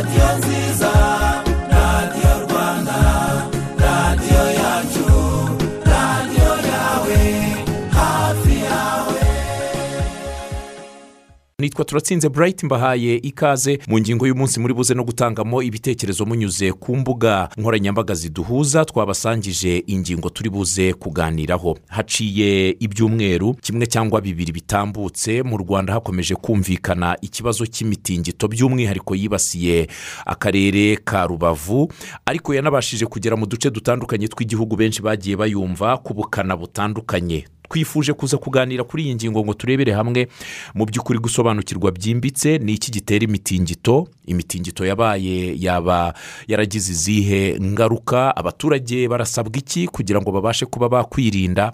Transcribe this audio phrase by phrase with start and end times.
[0.00, 0.59] radiyo nziza
[11.70, 13.78] nitwa turatsinze burayiti mbahaye ikaze.
[13.88, 20.30] Mu ngingo y'umunsi muri buze no gutangamo ibitekerezo munyuze ku mbuga nkoranyambaga ziduhuza twabasangije ingingo
[20.30, 21.78] turi buze kuganiraho.
[21.88, 29.86] Haciye ibyumweru kimwe cyangwa bibiri bitambutse mu rwanda hakomeje kumvikana ikibazo cy'imitingito by'umwihariko yibasiye
[30.26, 31.92] akarere ka rubavu
[32.26, 37.46] ariko yanabashije kugera mu duce dutandukanye tw'igihugu benshi bagiye bayumva ku bukana butandukanye.
[37.70, 40.26] Twifuje kuza kuganira kuri iyi ngingo ngo turebere hamwe.
[40.74, 44.08] Mu by'ukuri gusobanukirwa byimbitse ni iki gitera imitingito?
[44.26, 46.14] Imitingito yabaye yaba
[46.48, 48.36] yaragize izihe ngaruka?
[48.36, 51.72] Abaturage barasabwa iki kugira ngo babashe kuba bakwirinda?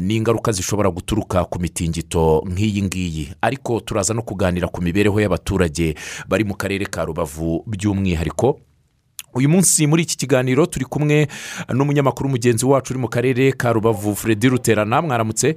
[0.00, 3.24] N'ingaruka zishobora guturuka ku mitingito nk'iyi ngiyi?
[3.40, 5.94] Ariko turaza no kuganira ku mibereho y'abaturage
[6.28, 8.58] bari mu karere ka rubavu by'umwihariko.
[9.36, 11.28] Uyu munsi muri iki kiganiro turi kumwe
[11.74, 15.02] n'umunyamakuru mugenzi wacu uri mu karere ka rubavu Freddy ruterana.
[15.02, 15.56] Mwaramutse?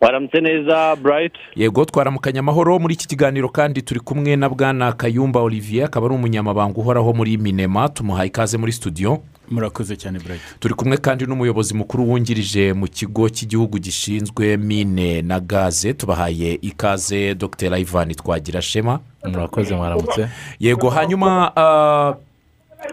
[0.00, 2.78] Waramutse neza burayiti yego twaramukanya amahoro.
[2.78, 7.38] Muri iki kiganiro kandi turi kumwe na bwana kayumba olivier akaba ari umunyamabanga uhoraho muri
[7.38, 7.88] minema.
[7.88, 9.22] Tumuhaye ikaze muri studio.
[9.50, 15.40] Murakoze cyane burayiti turi kumwe kandi n'umuyobozi mukuru wungirije mu kigo cy'igihugu gishinzwe mine na
[15.40, 15.92] gaze.
[15.94, 17.76] Tubahaye ikaze dr.
[17.78, 20.28] Ivan twagira shema murakoze mwaramutse.
[20.60, 22.14] Yego hanyuma ah,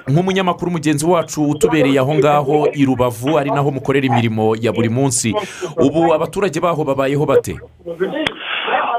[0.07, 5.35] nk'umunyamakuru mugenzi wacu utubereye aho ngaho i rubavu ari naho mukorera imirimo ya buri munsi.
[5.77, 7.59] Ubu abaturage baho babayeho bate?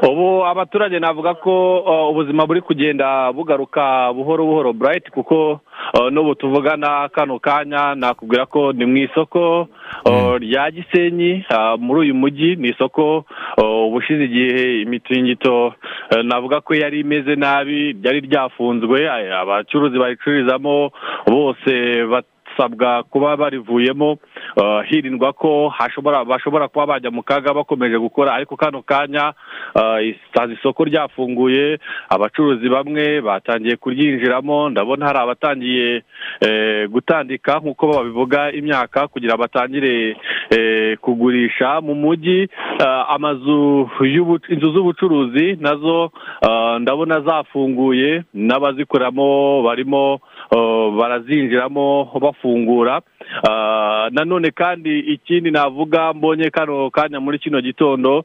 [0.03, 5.61] Ubu abaturage navuga ko uh, ubuzima buri kugenda bugaruka buhoro buhoro burayiti kuko
[5.95, 9.69] uh, n'ubu tuvugana kano kanya nakubwira ko ni mu isoko
[10.07, 11.45] uh, rya gisenyi
[11.79, 13.25] muri uyu mujyi ni isoko
[13.87, 15.75] ubushize igihe imitingito
[16.25, 19.05] navuga ko yari imeze nabi ryari ryafunzwe
[19.41, 20.91] abacuruzi baricururizamo
[21.27, 21.73] bose
[22.51, 24.13] basabwa kuba barivuyemo
[24.57, 29.33] uh, hirindwa ko hashobora bashobora kuba bajya mu kaga bakomeje gukora ariko kano kanya
[29.75, 31.79] uh, isoko ryafunguye
[32.09, 36.03] abacuruzi bamwe batangiye kuryinjiramo ndabona hari abatangiye
[36.41, 40.17] eh, gutandika nk'uko babivuga imyaka kugira batangire
[40.51, 42.49] eh, kugurisha mu mujyi.
[42.81, 43.89] Uh, amazu
[44.49, 46.11] inzu z'ubucuruzi na zo
[46.79, 50.21] ndabona zafunguye n'abazikoramo barimo
[50.99, 53.01] barazinjiramo bafungura.
[53.43, 58.25] Uh, nanone kandi ikindi navuga mbonye kano kanya muri kino gitondo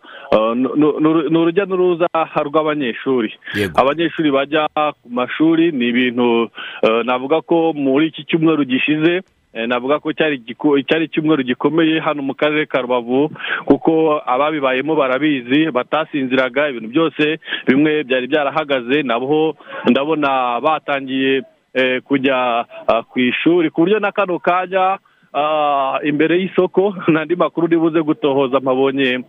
[0.55, 2.07] nu- ni urujya n'uruza
[2.45, 3.33] rw'abanyeshuri.
[3.75, 6.43] Abanyeshuri bajya ku mashuri ni ibintu
[6.83, 9.21] uh, navuga ko muri iki cyumweru gishize
[9.53, 13.29] eh, navuga ko cyari icyumweru gikomeye hano mu karere ka rubavu
[13.65, 19.55] kuko ababibayemo barabizi batasinziraga ibintu byose bimwe byari byarahagaze nabo
[19.87, 21.43] ndabona batangiye eh,
[22.03, 24.97] kujya ah, ku ishuri ku buryo na kano kanya
[25.33, 29.19] ah, imbere y'isoko n'andi makuru buze gutohoza mpabonye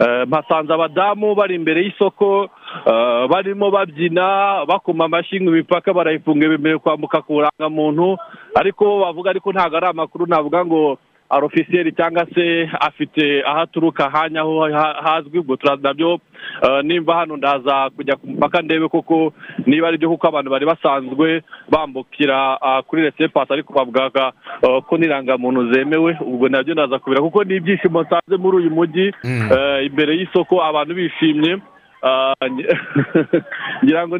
[0.00, 2.50] eh, mpasanze abadamu bari imbere y'isoko
[2.86, 8.18] eh, barimo babyina bakoma amashyi ngo imipaka barayifunga bemerewe kwambuka ku burangamuntu
[8.54, 10.98] ariko bavuga ariko ntabwo ari amakuru navuga ngo
[11.32, 16.20] arofisiyeri cyangwa se afite aho aturuka hanya aho ha- hazwi ubwo turaza na byo
[16.62, 19.32] eh, nimba hano ndaza kujya ku mupaka ndebe koko
[19.66, 24.32] niba ari byo kuko abantu bari basanzwe bambukira ah, kuri resepasi ariko bavugaga
[24.62, 28.70] eh, ko n'irangamuntu zemewe ubwo na byo ndaza kubira kuko ni ibyishimo nsanze muri uyu
[28.70, 29.48] mujyi Mm.
[29.52, 31.58] eh, imbere y'isoko abantu bishimye
[33.84, 34.18] ngira ngo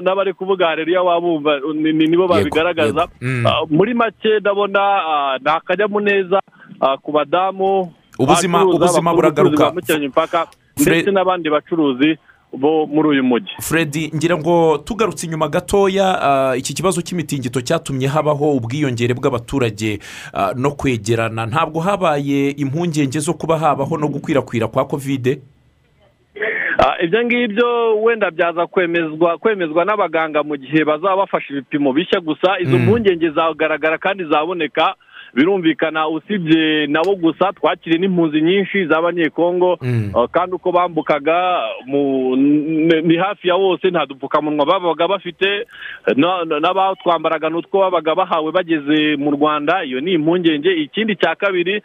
[0.00, 3.08] n'abari kuvuga hareruya wabumva ni- ni- nibo babigaragaza.
[3.20, 3.46] Mm.
[3.46, 6.40] Ah, muri make ndabona ah, ni akanyamuneza
[6.80, 9.72] ah, ku badamu Ubuzima- ubuzima buragaruka.
[10.76, 12.18] Fred- ndetse n'abandi bacuruzi
[12.52, 18.06] bo muri uyu mujyi Freddy ngira ngo tugarutse inyuma gatoya ah, iki kibazo cy'imitingito cyatumye
[18.06, 19.98] habaho ubwiyongere bw'abaturage
[20.34, 25.59] ah, no kwegerana ntabwo habaye impungenge zo kuba habaho no gukwirakwira kwa kovide Ah,
[27.04, 32.76] ibyo ngibyo wenda byaza kwemezwa kwemezwa n'abaganga mu gihe bazaba bafashe ibipimo bishya gusa izo
[32.78, 32.84] Mm.
[32.84, 34.94] mpungenge zagaragara kandi zaboneka
[35.34, 40.10] birumvikana usibye nabo gusa twakiriye n'impunzi nyinshi z'abanyekongo Mm.
[40.14, 41.62] Uh, kandi uko bambukaga
[43.02, 45.66] ni hafi ya bose nta dupfukamunwa babaga bafite
[46.16, 51.82] na- na- n'abatwambaraga n'utwo babaga bahawe bageze mu rwanda iyo ni impungenge ikindi cya kabiri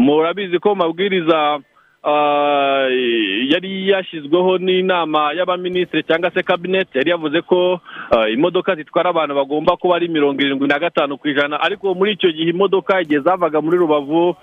[0.00, 1.60] murabizi ko mu mabwiriza
[3.52, 7.80] yari yashyizweho n'inama y'abaminisitiri cyangwa se kabineti yari yavuze ko
[8.32, 11.60] imodoka zitwara abantu bagomba kuba ari mirongo irindwi na gatanu ku ijana.
[11.60, 14.36] Ariko muri icyo gihe imodoka igihe zavaga muri rubavu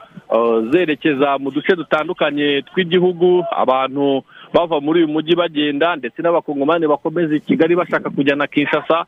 [0.71, 4.23] zerekeza mu duce dutandukanye tw'igihugu abantu
[4.53, 9.05] bava muri uyu mujyi bagenda ndetse n'abakongomani bakomeza i kigali bashaka kujya na kinshasa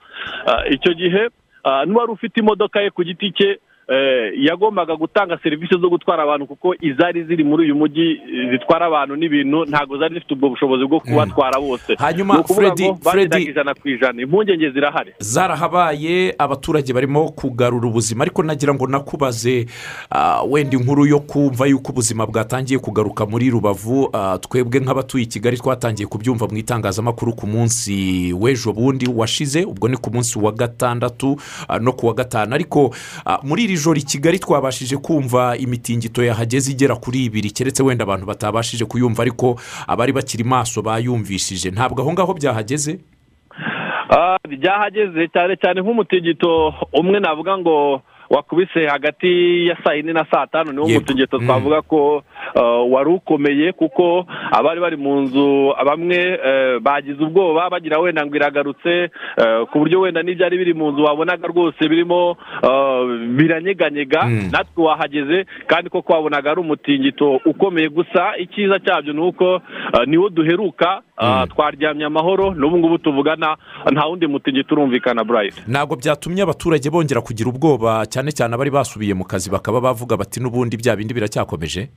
[0.71, 1.29] icyo gihe
[1.85, 3.59] n'uwari ufite imodoka ye ku giti cye
[4.37, 9.15] yagombaga gutanga serivisi zo gutwara abantu kuko izari ziri muri uyu mujyi eh, zitwara abantu
[9.15, 11.95] n'ibintu ntabwo zari zifite ubwo bushobozi bwo kubatwara bose.
[11.95, 14.21] Hanyuma, bagendaga Freddy- ijana ku ijana.
[14.21, 15.13] Impungenge zirahari.
[15.19, 19.65] Zarahabaye abaturage barimo kugarura ubuzima ariko nagira ngo nakubaze
[20.11, 25.27] ah, wenda inkuru yo kumva yuko ubuzima bwatangiye kugaruka muri rubavu ah, twebwe nk'abatuye i
[25.27, 30.51] kigali twatangiye kubyumva mu itangazamakuru ku munsi w'ejo bundi washize ubwo ni ku munsi wa
[30.51, 31.37] gatandatu
[31.67, 32.53] ah, no ku wa gatanu.
[32.55, 32.93] Ariko
[33.43, 37.51] muri iri joro i kigali twabashije kumva imitingito yahageze igera kuri ibiri.
[37.51, 39.55] Keretse wenda abantu batabashije kuyumva ariko
[39.87, 41.71] abari bakiri maso bayumvishije.
[41.71, 42.99] Ntabwo aho ngaho byahageze?
[44.09, 50.47] Ah, byahageze cyane cyane nk'umutingito umwe navuga ngo wakubise hagati ya saa yine na saa
[50.47, 51.45] tanu niwo mutingito Mm.
[51.47, 52.23] twavuga ko
[52.55, 58.35] ah, wari ukomeye kuko abari bari mu nzu bamwe eh, bagize ubwoba bagira wenda ngo
[58.35, 59.09] iragarutse
[59.71, 62.37] ku buryo wenda n'ibyari biri mu nzu wabonaga rwose birimo
[63.35, 64.49] biranyeganyega Mm.
[64.51, 69.61] natwe wahageze kandi koko wabonaga ari umutingito ukomeye gusa icyiza cyabyo ni uko
[70.05, 71.01] niwo duheruka.
[71.49, 73.57] Twaryamye amahoro n'ubu ngubu tuvugana
[73.91, 79.13] nta wundi mutingito urumvikana burayiti ntabwo byatumye abaturage bongera kugira ubwoba cyane cyane abari basubiye
[79.13, 81.89] mu kazi bakaba bavuga bati n'ubundi bya bindi biracyakomeje?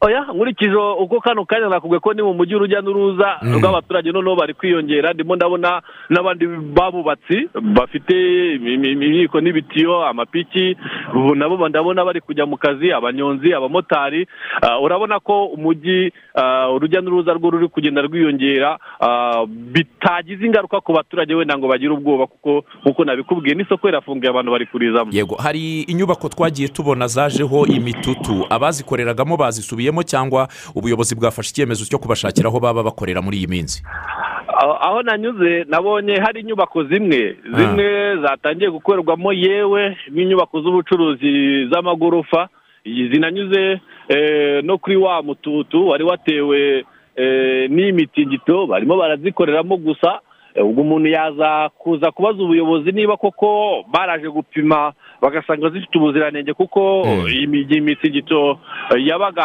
[0.00, 3.58] Oya nkurikije uko kano kanya nakubwiye ko ni mu mujyi urujya n'uruza Mm.
[3.58, 8.14] rw'abaturage noneho bari kwiyongera ndimo ndabona n'abandi babubatsi bafite
[8.54, 10.76] imyiko n'ibitiyo amapiki
[11.14, 14.26] ubu nabo ndabona bari kujya mu kazi abanyonzi abamotari
[14.62, 20.92] Ah, urabona ko umujyi ah, urujya n'uruza rwo ruri kugenda rwiyongera ah, bitagize ingaruka ku
[20.92, 25.82] baturage wenda ngo bagire ubwoba kuko nk'uko nabikubwiye n'isoko rirafunguye abantu bari kurizamo yego hari
[25.82, 29.36] inyubako twagiye tubona zajeho imitutu abazikoreragamo
[29.88, 33.82] bazisubiyemo cyangwa ubuyobozi bwafashe icyemezo cyo kubashakira aho baba bakorera muri iyi minsi?
[34.80, 37.36] Aho nanyuze nabonye hari inyubako zimwe.
[37.56, 42.48] Zimwe zatangiye gukorerwamo yewe n'inyubako z'ubucuruzi z'amagorofa.
[42.84, 46.84] Zinanyuze eh, no kuri wa mututu wari watewe
[47.16, 50.20] eh, n'imitingito barimo barazikoreramo gusa.
[50.54, 54.92] Eh, ubwo umuntu yaza kuza kubaza ubuyobozi niba koko baraje gupima
[55.22, 57.26] bagasanga zifite ubuziranenge kuko Mm.
[57.28, 58.58] iyi mitingito
[58.94, 59.42] eh, yabaga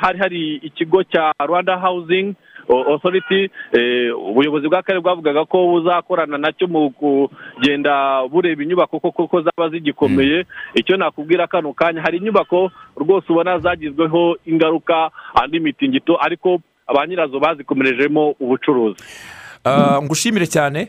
[0.00, 2.34] hari hari ikigo cya rwanda housing
[2.68, 9.26] O- authority eh, ubuyobozi bw'akarere bwavugaga ko buzakorana na cyo mu kugenda bureba inyubako koko
[9.28, 10.46] ko zaba zigikomeye.
[10.74, 17.36] Icyo nakubwira kano kanya hari inyubako rwose ubona zagizweho ingaruka andi mitingito ariko ba nyirazo
[17.40, 18.96] bazikomerejemo ubucuruzi.
[19.64, 20.88] Ah, ngushimire cyane.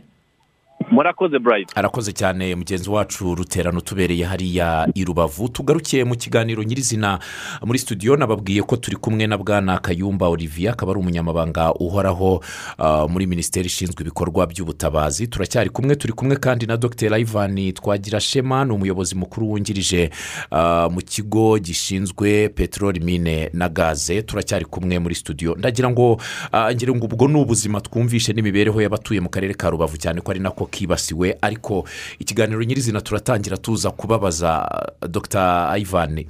[0.91, 5.49] Murakoze burayiti arakoze cyane mugenzi wacu ruterano utubereye hariya i rubavu.
[5.49, 7.19] Tugarukiye mu kiganiro nyirizina
[7.65, 12.43] muri studio nababwiye ko turi kumwe na bwana kayumba olivier akaba ari umunyamabanga uhoraho
[12.77, 15.27] ah, muri minisiteri ishinzwe ibikorwa by'ubutabazi.
[15.27, 17.17] Turacyari kumwe turi kumwe kandi na dr.
[17.19, 20.09] Ivan twagira shema ni umuyobozi mukuru wungirije
[20.51, 24.21] ah, mu kigo gishinzwe peteroli mine na gaze.
[24.21, 25.55] Turacyari kumwe muri studio.
[25.55, 26.21] Ndagira ngo
[26.51, 30.31] ah, ngira ngo ubwo ni ubuzima twumvishe n'imibereho y'abatuye mu karere ka rubavu cyane ko
[30.31, 31.87] ari nako kibasiwe ariko
[32.19, 34.67] ikiganiro nyirizina turatangira tuza kubabaza
[35.09, 35.71] dr.
[35.79, 36.25] Ivan.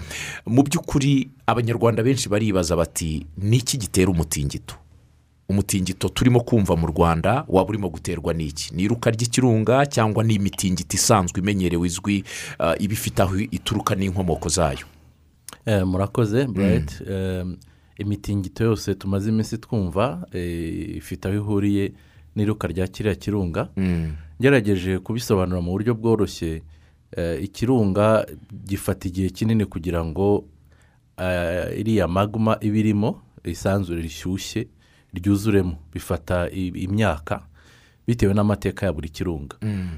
[0.46, 4.76] Mu by'ukuri abanyarwanda benshi baribaza bati ni iki gitera umutingito?
[5.50, 8.74] Umutingito turimo kumva mu rwanda waba urimo guterwa n'iki?
[8.76, 12.24] Ni iruka ry'ikirunga cyangwa ni imitingito isanzwe imenyerewe izwi
[12.60, 14.86] ah, iba ifite aho ituruka n'inkomoko zayo?
[15.66, 16.96] Eh, murakoze burayiti
[17.98, 21.94] imitingito yose tumaze iminsi twumva eh, ifite aho ihuriye.
[22.36, 23.70] N'iruka rya kiriya kirunga.
[24.42, 26.62] Ngerageje kubisobanura mu buryo bworoshye
[27.18, 28.26] eh, ikirunga
[28.68, 30.44] gifata igihe kinini kugira ngo
[31.18, 34.68] eh, iriya maguma iba irimo isanzure rishyushye
[35.14, 35.78] ryuzuremo.
[35.94, 37.48] Bifata imyaka
[38.08, 39.56] bitewe n'amateka ya buri kirunga.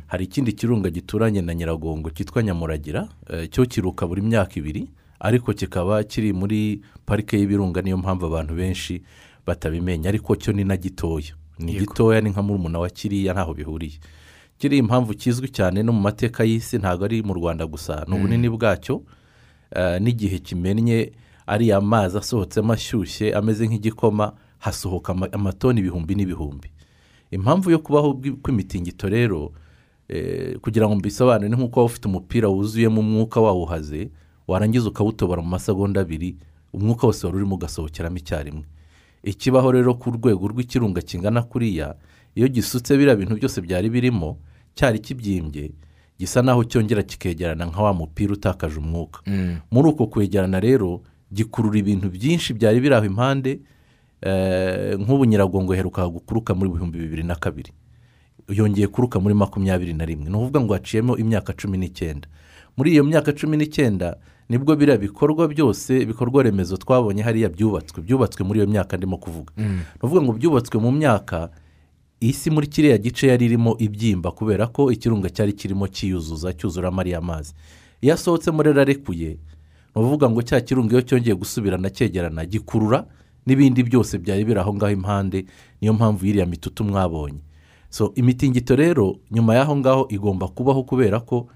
[0.07, 4.87] Hari ikindi kirunga gituranye na nyiragongo cyitwa nyamuragira eh, cyo kiruka buri myaka ibiri
[5.19, 9.01] ariko kikaba kiri muri parike y'ibirunga niyo mpamvu abantu benshi
[9.45, 11.33] batabimenya ariko cyo ni na gitoya.
[11.59, 13.99] Ni gitoya ni nka murumuna wa kiriya ntaho bihuriye.
[14.57, 18.49] Kiri impamvu kizwi cyane no mu mateka y'isi ntabwo ari mu rwanda gusa ni ubunini
[18.49, 19.03] bwacyo
[19.75, 21.11] eh, n'igihe kimennye
[21.47, 26.69] ariya mazi asohotsemo ashyushye ameze nk'igikoma hasohoka ama- amatoni ibihumbi n'ibihumbi.
[27.31, 29.51] Impamvu yo kubaho kw'imitingito rero
[30.09, 34.09] eh, kugira ngo mbisobanure ni nk'uko waba ufite umupira wuzuyemo umwuka wawuhaze
[34.47, 36.35] warangiza ukawutobora mu masegonda abiri
[36.73, 38.63] umwuka wose wari urimo ugasohokeramo icyarimwe.
[39.27, 41.95] Ikibaho rero ku rwego rw'ikirunga kingana kuriya
[42.35, 44.39] iyo gisutse biriya bintu byose byari birimo
[44.75, 45.71] cyari kibyimbye
[46.19, 49.19] gisa naho cyongera kikegerana nka wa mupira utakaje umwuka.
[49.71, 51.01] Muri uko kwegerana rero
[51.33, 53.59] gikurura ibintu byinshi byari biri aho impande
[54.21, 57.71] eh, nk'ubu nyiragongo iheruka gukuruka muri bihumbi bibiri na kabiri.
[58.49, 60.29] Yongeye kuruka muri makumyabiri na rimwe.
[60.29, 62.27] Ni ukuvuga ngo haciyemo imyaka cumi n'icyenda
[62.77, 64.17] muri iyo myaka cumi n'icyenda
[64.49, 69.17] ni bwo biriya bikorwa byose ibikorwa remezo twabonye hariya byubatswe byubatswe muri iyo myaka ndimo
[69.17, 69.51] kuvuga.
[69.57, 71.49] Ni ukuvuga ngo byubatswe mu myaka
[72.21, 77.21] isi muri kiriya gice yari irimo ibyimba kubera ko ikirunga cyari kirimo cyiyuzuza cyuzuramo ariya
[77.21, 77.53] mazi
[78.01, 79.29] iyo asohotsemo rero arekuye
[79.95, 83.05] ni ukuvuga ngo cya kirunga iyo cyongeye gusubirana cyegerana gikurura
[83.45, 85.45] n'ibindi byose byari biri aho ngaho impande
[85.81, 87.39] niyo mpamvu y'iriya mitutu mwabonye.
[87.89, 91.47] So imitingito rero nyuma y'aho ngaho igomba kubaho kubera ko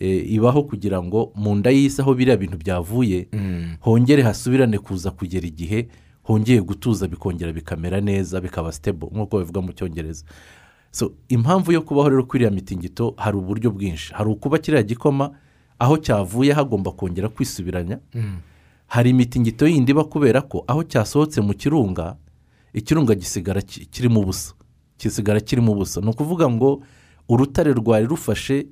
[0.00, 3.28] ibaho kugira ngo mu nda y'isi aho biriya bintu byavuye
[3.80, 5.88] hongere hasubirane kuza kugera igihe
[6.22, 10.24] hongeye gutuza bikongera bikamera neza bikaba sitebo nk'uko bivuga mu cyongereza.
[10.92, 14.12] So impamvu yo kubaho rero kuri iriya mitingito hari uburyo bwinshi.
[14.14, 15.30] Hari ukuba kiriya gikoma
[15.78, 17.98] aho cyavuye hagomba kongera kwisubiranya.
[18.86, 22.16] Hari imitingito yindi iba kubera ko aho cyasohotse mu kirunga
[22.74, 24.54] ikirunga gisigara ki- kirimo ubusa
[24.98, 26.82] gisigara kirimo ubusa ni ukuvuga ngo
[27.28, 28.66] urutare rwari rufashe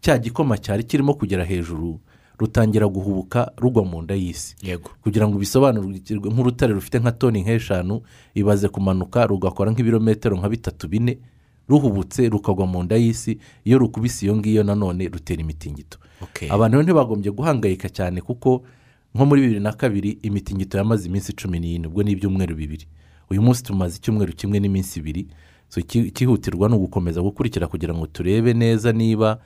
[0.00, 2.00] cya gikoma cyari kirimo kugera hejuru
[2.38, 4.56] rutangira guhubuka rugwa mu nda y'isi.
[5.02, 6.00] Kugira ngo bisobanurwe
[6.32, 8.00] nk'urutare rufite nka toni nk'eshanu
[8.34, 11.18] ibaze kumanuka rugakora nk'ibirometero nka bitatu bine
[11.68, 13.38] ruhubutse rukagwa mu nda y'isi.
[13.64, 15.98] Iyo rukubise iyo ngiyo nanone rutera imitingito.
[16.50, 18.64] Abantu ntibagombye guhangayika cyane kuko
[19.14, 22.86] nko muri bibiri na kabiri imitingito yamaze iminsi cumi n'ine ubwo ni ibyumweru bibiri.
[23.30, 25.26] Uyu munsi tumaze icyumweru kimwe n'iminsi ibiri
[25.86, 29.38] ikihutirwa ni ugukomeza gukurikira kugira ngo turebe neza niba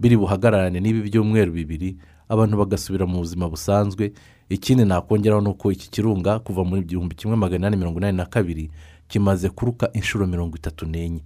[0.00, 1.96] biri buhagararane n'ibi byumweru bibiri
[2.28, 4.12] abantu bagasubira mu buzima busanzwe.
[4.48, 8.26] Ikindi nakongeraho ni uko iki kirunga kuva muri igihumbi kimwe magana inani mirongo inani na
[8.26, 8.70] kabiri
[9.08, 11.20] kimaze kuruka inshuro mirongo itatu n'enye.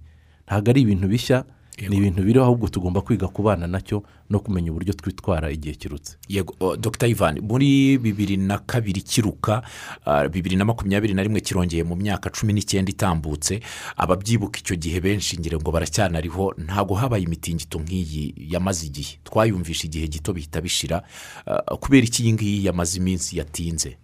[0.47, 1.45] Ntabwo ari ibintu bishya
[1.89, 6.17] ni ibintu biriho ahubwo tugomba kwiga kubana na cyo no kumenya uburyo twitwara igihe kirutse.
[6.29, 7.07] Yego dr.
[7.07, 9.63] Ivan muri bibiri na kabiri kiruka
[10.05, 13.59] ah, bibiri na makumyabiri na rimwe kirongeye mu myaka cumi n'icyenda itambutse
[13.97, 19.17] ababyibuka icyo gihe benshi ngira ngo baracyanariho ntabwo habaye imitingito nk'iyi yamaze igihe.
[19.25, 21.01] Twayumvisha igihe gito bihita bishira
[21.45, 23.97] ah, kubera iki iyi ngiyi yamaze iminsi yatinze?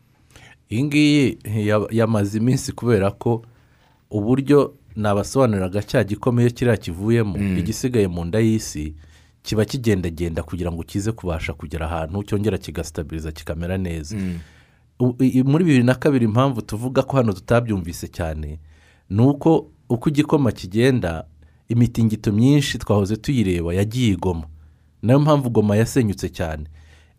[0.70, 1.38] Iyi ngiyi
[1.70, 3.46] ya- yamaze iminsi kubera ko
[4.12, 7.38] uburyo nabasobanuriraga cya gikomeye kiriya kivuyemo.
[7.58, 8.94] Igisigaye mu nda y'isi
[9.44, 14.18] kiba kigendagenda kugira ngo kize kubasha kugera ahantu cyongera kigastabiriza kikamera neza.
[15.20, 18.60] I- muri bibiri na kabiri impamvu tuvuga ko hano tutabyumvise cyane
[19.10, 21.24] ni uko uko igikoma kigenda
[21.70, 24.44] imitingito myinshi twahoze tuyireba yagiye igoma.
[25.02, 26.64] Nayo mpamvu goma yasenyutse cyane.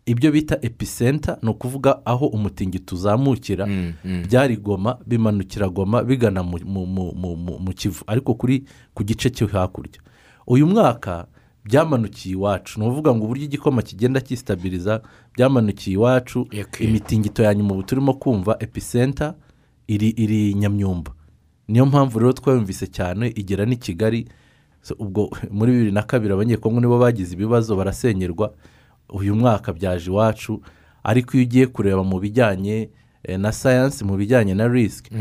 [0.05, 3.67] Ibyo bita episenta ni ukuvuga aho umutingito uzamukira
[4.27, 9.03] byari goma bimanukira goma bigana mu, mu, mu, mu, mu, mu kivu ariko kuri ku
[9.03, 10.01] gice cyo hakurya.
[10.47, 11.27] Uyu mwaka
[11.65, 15.01] byamanukiye iwacu ni ukuvuga ngo uburyo igikoma kigenda cyisitabiriza
[15.37, 16.47] byamanukiye iwacu
[16.89, 19.35] imitingito ya nyuma ubu turimo kumva episenta
[19.87, 21.11] iri iri nyamyumba.
[21.67, 24.27] Niyo mpamvu rero twayumvise cyane igera n'i kigali.
[24.99, 28.53] Ubwo muri bibiri na kabiri abanyekongo nibo bagize ibibazo barasenyerwa.
[29.11, 30.61] Uyu mwaka byaje iwacu
[31.03, 32.89] ariko iyo ugiye kureba mu bijyanye
[33.23, 35.11] eh, na sayansi mu bijyanye na risiki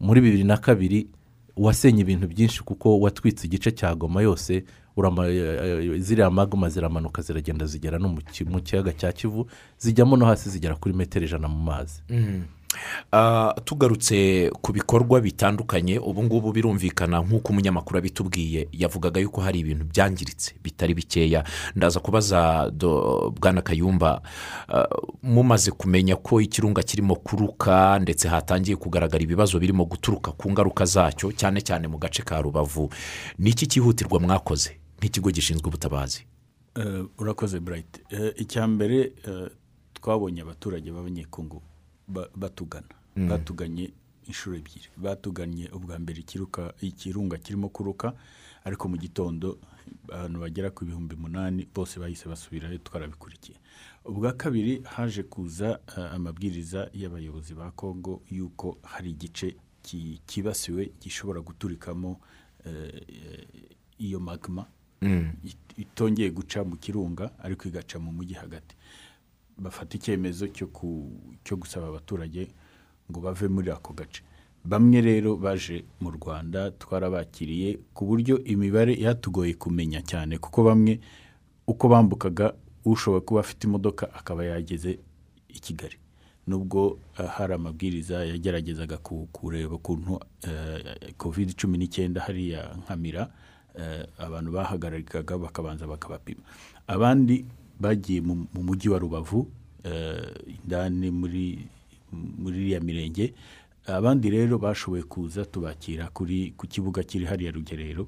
[0.00, 1.08] muri bibiri na kabiri
[1.56, 4.64] wasenye ibintu byinshi kuko watwitse igice cya goma yose
[4.96, 9.46] eh, eh, ziriya maguma ziramanuka ziragenda zigera no mu ki- mu kiyaga cya kivu
[9.78, 12.02] zijyamo no hasi zigera kuri metero ijana mu mazi.
[12.10, 12.44] Ah,
[13.64, 20.54] tugarutse ku bikorwa bitandukanye ubu ngubu birumvikana nk'uko umunyamakuru abitubwiye yavugaga yuko hari ibintu byangiritse
[20.62, 21.44] bitari bikeya.
[21.76, 22.70] Ndaza kubaza
[23.40, 24.22] bwana kayumba
[24.68, 24.86] ah,
[25.22, 31.32] mumaze kumenya ko ikirunga kirimo kuruka ndetse hatangiye kugaragara ibibazo birimo guturuka ku ngaruka zacyo
[31.32, 32.90] cyane cyane mu gace ka rubavu.
[33.38, 34.76] Ni iki cyihutirwa mwakoze?
[34.98, 36.26] Nk'ikigo gishinzwe ubutabazi.
[36.76, 39.48] Eh, urakoze burayiti Eh, icya mbere eh,
[39.94, 41.69] twabonye abaturage b'abanyekongo ba-
[42.36, 42.86] batugana.
[43.16, 43.92] Batuganye
[44.26, 44.88] inshuro ebyiri.
[44.96, 48.12] Batuganye ubwa mbere ikiruka ikirunga kirimo kuruka
[48.64, 49.58] ariko mu gitondo
[50.08, 53.58] abantu bagera ku bihumbi umunani bose bahise basubirayo twarabikurikiye.
[54.04, 59.56] Ubwa kabiri haje kuza eh, amabwiriza y'abayobozi ba kongo y'uko hari igice
[60.26, 62.20] kibasiwe gishobora guturikamo
[62.66, 63.02] eh,
[63.98, 64.66] iyo magma.
[65.44, 68.76] It- itongeye guca mu kirunga ariko igaca mu mujyi hagati.
[69.60, 70.48] Bafata icyemezo
[71.44, 72.48] cyo gusaba abaturage
[73.10, 74.22] ngo bave muri ako gace.
[74.64, 81.00] Bamwe rero baje mu rwanda twarabakiriye ku buryo imibare yatugoye kumenya cyane kuko bamwe
[81.66, 82.52] uko bambukaga
[82.84, 84.98] ushobora kuba afite imodoka akaba yageze
[85.48, 85.96] i kigali.
[86.46, 90.20] Nubwo eh, hari amabwiriza yageragezaga ku- kureba ukuntu
[91.16, 93.30] kovide cumi n'icyenda hariya nkamira
[93.74, 96.42] eh, abantu bahagarikaga bakabanza bakabapima.
[96.86, 97.44] Abandi
[97.80, 99.50] bagiye mu mu mujyi wa rubavu
[99.84, 101.66] eh, indani muri
[102.12, 103.34] muri iriya mirenge.
[103.86, 108.06] Abandi rero bashoboye kuza tubakira kuri ku kibuga kiri hariya rugerero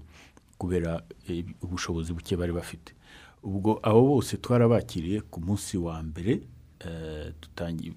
[0.58, 2.92] kubera eh, ubushobozi buke bari bafite.
[3.42, 6.40] Ubwo abo bose twarabakiriye ku munsi wa mbere
[6.86, 7.32] eh,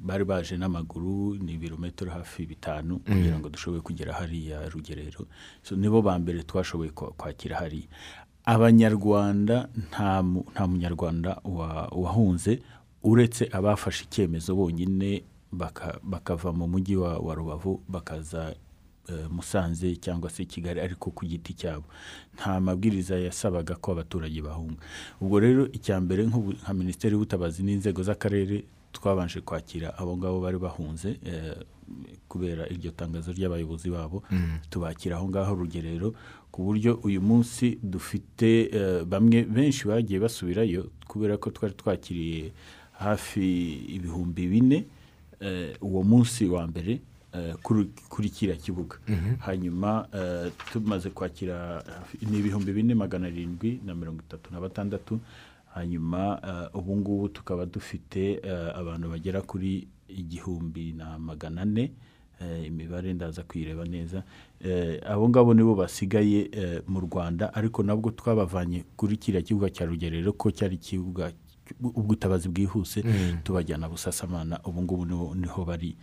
[0.01, 5.27] bari baje n'amaguru ni ibirometero hafi bitanu kugira ngo dushobore kugera hariya rugerero.
[5.77, 7.87] Nibo ba mbere twashoboye kwa- kwakira hariya.
[8.45, 12.59] Abanyarwanda nta mu- nta munyarwanda wa- wahunze
[13.03, 18.55] uretse abafashe icyemezo bonyine baka- bakava mu mujyi wa, rubavu bakaza
[19.09, 21.83] eh, musanze cyangwa se kigali ariko ku giti cyabo.
[22.35, 24.81] Nta mabwiriza yasabaga ko abaturage bahunga.
[25.21, 31.19] Ubwo rero icya mbere nka minisiteri y'ubutabazi n'inzego z'akarere twabanje kwakira abo ngabo bari bahunze
[31.25, 31.53] eh,
[32.27, 34.23] kubera iryo tangazo ry'abayobozi babo.
[34.73, 36.13] Tubakira aho ngaho rugerero
[36.55, 42.51] ku buryo uyu munsi dufite eh, bamwe benshi bagiye basubirayo kubera ko twari twakiriye
[42.95, 43.43] hafi
[43.91, 44.85] ibihumbi bine
[45.43, 47.01] eh, uwo munsi wa mbere
[47.35, 47.53] eh,
[48.09, 48.95] kuri kiriya kibuga.
[49.39, 51.83] Hanyuma eh, tumaze kwakira
[52.23, 55.19] ni ibihumbi bine magana arindwi na mirongo itatu na batandatu.
[55.75, 56.39] Hanyuma
[56.73, 58.39] ubu ngubu tukaba dufite
[58.75, 61.91] abantu bagera kuri igihumbi na magana ane.
[62.67, 64.23] Imibare ndaza kuyireba neza.
[64.61, 69.85] Eh, abo ngabo nibo basigaye eh, mu rwanda ariko nabwo twabavanye kuri kiriya kibuga cya
[69.85, 71.31] rugerero ko cyari ikibuga
[71.81, 73.03] ubutabazi bwihuse
[73.43, 75.97] tubajyana busasamana ubu ngubu niho- bari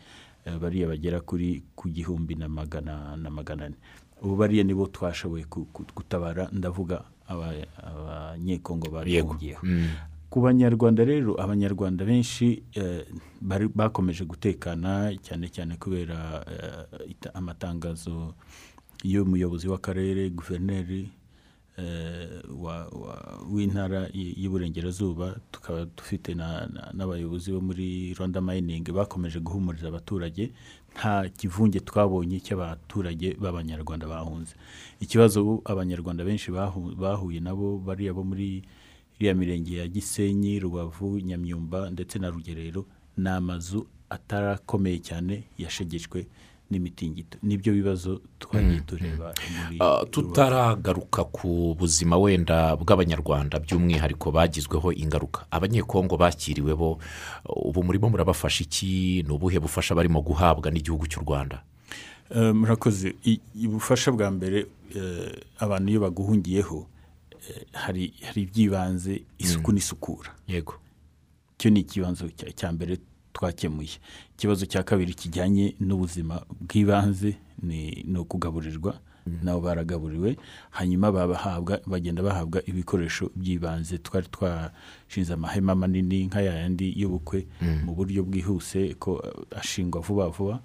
[0.45, 3.77] eh, bariya bagera kuri ku gihumbi na magana na magana ane.
[4.23, 5.45] Ubu bariya nibo twashoboye
[5.95, 6.49] gutabara.
[6.53, 9.62] Ndavuga aba- abanyekongo bahungiyeho
[10.33, 13.05] ku banyarwanda rero abanyarwanda benshi eh,
[13.77, 18.33] bakomeje gutekana cyane cyane kubera eh, amatangazo
[19.05, 21.05] y'umuyobozi w'akarere guverineri
[21.77, 22.41] eh,
[23.53, 25.37] w'intara y'iburengerazuba.
[25.53, 30.53] Tukaba dufite na- na- n'abayobozi bo muri rwanda mayiningi bakomeje guhumuriza abaturage.
[30.97, 34.57] Nta kivunge twabonye cy'abaturage b'abanyarwanda bahunze.
[35.01, 38.62] Ikibazo abanyarwanda benshi bahu- bahuye nabo bariya bo muri
[39.23, 42.85] iriya mirenge ya gisenyi rubavu nyamyumba ndetse na rugerero
[43.16, 46.27] ni amazu atarakomeye cyane yashegeshwe
[46.70, 47.38] n'imitingito.
[47.42, 55.47] Nibyo bibazo twagiye tureba muri Ah, tutaragaruka ku buzima wenda bw'abanyarwanda by'umwihariko bagizweho ingaruka.
[55.51, 56.99] Abanyekongo bakiriwe bo
[57.47, 59.23] ubu murimo murabafasha iki?
[59.23, 61.62] Ni ubuhe bufasha barimo guhabwa n'igihugu cy'u rwanda?
[62.35, 63.14] Eh, murakoze.
[63.55, 64.66] Ubufasha bwa mbere
[64.97, 65.31] eh,
[65.62, 66.91] abantu iyo baguhungiyeho eh,
[67.72, 70.31] hari hari iby'ibanze isuku n'isukura.
[70.48, 70.74] Yego.
[71.59, 72.98] Icyo ni ikibazo cya- mbere
[73.33, 73.98] twakemuye.
[74.37, 78.98] Ikibazo cya kabiri kijyanye n'ubuzima bw'ibanze ni ukugaburirwa
[79.42, 80.37] nabo baragaburiwe.
[80.70, 83.98] Hanyuma babahabwa bagenda bahabwa ibikoresho by'ibanze.
[83.98, 87.46] Twari twashinze amahema manini nka yayandi y'ubukwe
[87.87, 90.59] mu buryo bwihuse ko eh, ashingwa vuba vuba.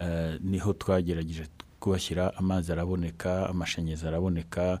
[0.00, 1.46] Eh, ni ho twagerageje
[1.80, 4.80] kubashyira amazi araboneka amashanyarazi araboneka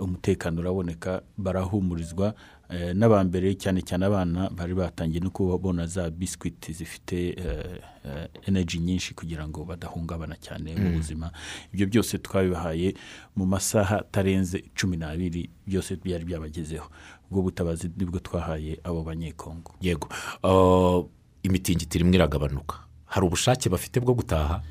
[0.00, 2.34] umutekano uraboneka barahumurizwa
[2.70, 8.78] eh, n'abambere cyane cyane abana bari batangiye no kubona za biscuit zifite eh, eh, energy
[8.78, 11.30] nyinshi kugira ngo badahungabana cyane mu buzima.
[11.72, 12.94] Ibyo byose twabibahaye
[13.36, 16.88] mu masaha atarenze cumi n'abiri byose byari byabagezeho.
[17.30, 19.74] Ubwo butabazi ni bwo twahaye abo banyekongo.
[19.80, 20.08] Yego.
[20.42, 21.02] Ah,
[21.42, 22.76] imitingito irimo iragabanuka.
[23.06, 24.62] Hari ubushake bafite bwo gutaha?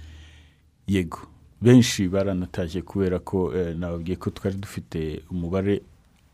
[0.87, 1.34] Yego.
[1.61, 5.81] Benshi baranatashye kubera ko eh, nababwiye ko twari dufite umubare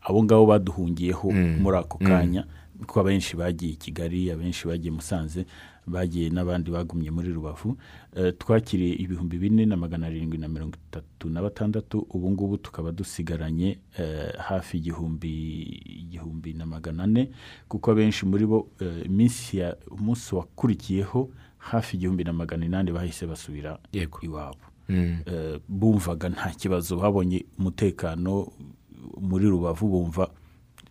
[0.02, 2.44] abo ngabo baduhungiyeho muri ako kanya
[2.86, 5.46] ko abenshi bagiye i kigali abenshi bagiye musanze
[5.86, 7.76] bagiye n'abandi bagumye muri rubavu.
[8.16, 12.92] Eh, twakiriye ibihumbi bine na magana arindwi na mirongo itatu na batandatu ubu ngubu tukaba
[12.92, 15.62] dusigaranye eh, hafi igihumbi
[16.02, 17.30] igihumbi na magana ane
[17.68, 18.68] kuko abenshi muri bo
[19.90, 23.78] umunsi wakurikiyeho hafi igihumbi na magana inani bahise basubira
[24.22, 24.56] iwabo.
[24.58, 24.71] Mm.
[25.68, 26.96] Bumvaga nta kibazo.
[26.96, 28.48] Babonye umutekano
[29.20, 30.30] muri rubavu bumva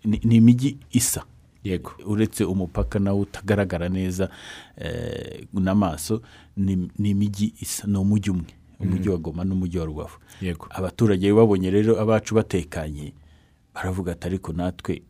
[0.06, 1.24] ni imijyi isa.
[1.64, 1.92] Yego.
[2.06, 4.30] Uretse umupaka nawo utagaragara neza
[4.78, 6.22] eh, n'amaso
[6.58, 8.52] ni ni imijyi isa ni umujyi umwe.
[8.80, 10.18] Umujyi wa goma n'umujyi wa rubavu.
[10.42, 10.68] Yego.
[10.70, 13.14] Abaturage babonye rero abacu batekanye
[13.76, 15.02] baravuga ati ariko natwe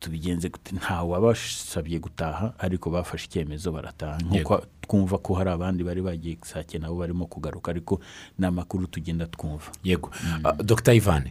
[0.00, 4.18] tubigenze gute nta wabasabye gutaha ariko bafashe icyemezo barataha.
[4.22, 8.00] Nk'uko twumva ko hari abandi bari bagiye sake nabo barimo kugaruka ariko
[8.38, 9.72] ni amakuru tugenda twumva.
[9.84, 10.10] Yego.
[10.44, 10.92] Ah, dr.
[10.94, 11.30] Ivan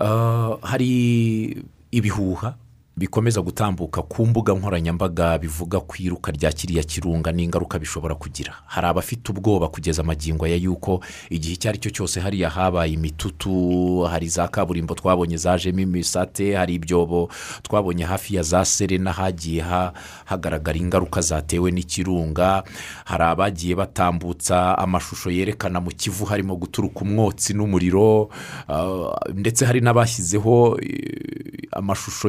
[0.00, 2.54] ah, hari ibihuha?
[2.96, 8.52] Bikomeza gutambuka ku mbuga nkoranyambaga bivuga ku iruka rya kiriya kirunga n'ingaruka bishobora kugira.
[8.66, 11.00] Hari abafite ubwoba kugeza amagingo ya yuko
[11.30, 16.74] igihe icyo ari cyo cyose hariya habaye imitutu hari za kaburimbo twabonye zajemo imisate hari
[16.74, 17.28] ibyobo
[17.62, 19.92] twabonye hafi ya za serena hagiye ha-
[20.24, 22.62] hagaragara ingaruka zatewe n'ikirunga.
[23.04, 28.28] Hari abagiye batambutsa amashusho yerekana mu kivu harimo guturuka umwotsi n'umuriro
[28.68, 32.28] ah, ndetse hari n'abashyizeho eh, amashusho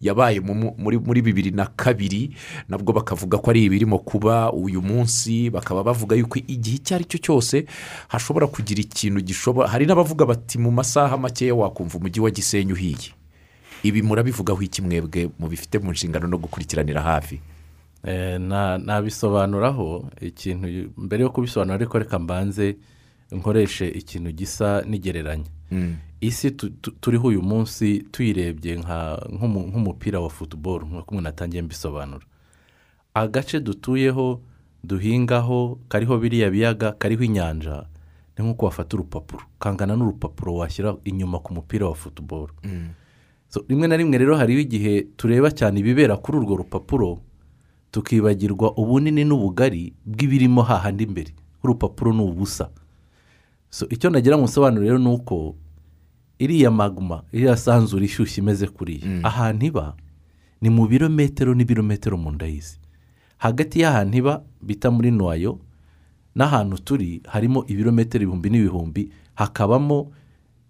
[0.00, 2.36] yabaye mu- mu- muri bibiri na kabiri
[2.68, 7.18] nabwo bakavuga ko ari ibirimo kuba uyu munsi bakaba bavuga yuko igihe icyo ari cyo
[7.18, 7.66] cyose
[8.08, 13.10] hashobora kugira ikintu gishobora hari n'abavuga bati mu masaha makeya wakumva umujyi wa gisenyi uhiye.
[13.82, 17.40] Ibi murabivugaho iki mwebwe mubifite mu nshingano no gukurikiranira hafi?
[18.06, 22.76] Eh, na- nabisobanuraho ikintu mbere yo kubisobanura ariko reka mbanze
[23.32, 25.50] nkoreshe ikintu gisa n'igereranya.
[26.20, 32.24] Isi tu- tu- turiho uyu munsi tuyirebye nk'umupira wa futuboro nk'uko umuntu atangiye mbisobanura
[33.14, 34.40] agace dutuyeho
[34.84, 37.86] duhingaho kariho biriya biyaga kariho inyanja
[38.38, 39.44] ni nk'uko wafata urupapuro.
[39.58, 42.54] Kangana n'urupapuro washyira inyuma ku mupira wa futuboro
[43.48, 47.20] So, rimwe na rimwe rero hariho igihe tureba cyane ibibera kuri urwo rupapuro
[47.90, 51.30] tukibagirwa ubunini n'ubugari bw'ibirimo hahandi imbere
[51.64, 52.70] urupapuro ni ubusa.
[53.90, 55.54] Icyo nagira ngo nsobanure rero ni uko
[56.38, 59.20] iriya maguma iriya sanzure ishyushye imeze kuriya.
[59.24, 59.96] Ahantu iba
[60.60, 62.78] ni mu birometero n'ibirometero mu nda y'isi.
[63.38, 65.58] Hagati y'ahantu iba bita muri nuwayo
[66.36, 69.02] n'ahantu turi harimo ibirometero ibihumbi n'ibihumbi
[69.34, 70.12] hakabamo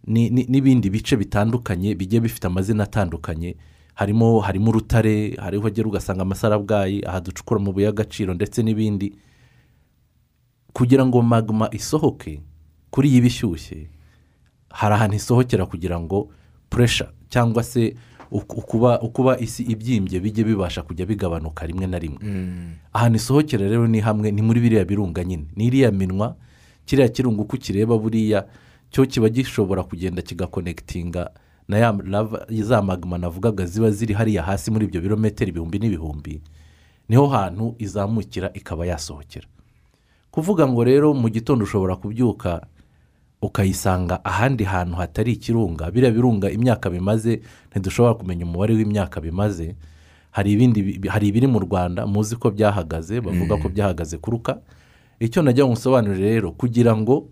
[0.07, 3.57] ni- ni- n'ibindi bice bitandukanye bigiye bifite amazina atandukanye.
[3.95, 9.15] Harimo harimo urutare hariho ugera ugasanga amasarabwayi aha ducukura amabuye y'agaciro ndetse n'ibindi.
[10.73, 12.41] Kugira ngo magma isohoke
[12.97, 13.87] kuri iyi bishyushye
[14.73, 16.29] hari ahantu isohokera kugira ngo
[16.73, 17.93] puresha cyangwa se
[18.33, 22.19] uku- ukuba ukuba isi ibyimbye bijye bibasha kujya bigabanuka rimwe na rimwe.
[22.93, 25.45] Ahantu isohokera rero ni hamwe ni muri biriya birunga nyine.
[25.57, 26.37] Ni iriya minwa
[26.89, 28.47] kiriya kirunga uko ukireba buriya
[28.91, 31.31] cyo kiba gishobora kugenda kigakonekitinga
[31.69, 36.41] na ya lava za magma navugaga ziba ziri hariya hasi muri ibyo birometero ibihumbi n'ibihumbi
[37.09, 39.47] ni ho hantu izamukira ikaba yasohokera.
[40.31, 42.67] Kuvuga ngo rero mu gitondo ushobora kubyuka
[43.43, 45.91] ukayisanga ahandi hantu hatari ikirunga.
[45.91, 49.75] Biriya birunga imyaka bimaze ntidushobora kumenya umubare w'imyaka bimaze.
[50.31, 54.61] Hari ibindi bi- hari ibiri mu rwanda muzi ko byahagaze bavuga ko byahagaze kuruka.
[55.21, 57.29] Icyo najya ngo nsobanurire rero kugira ngo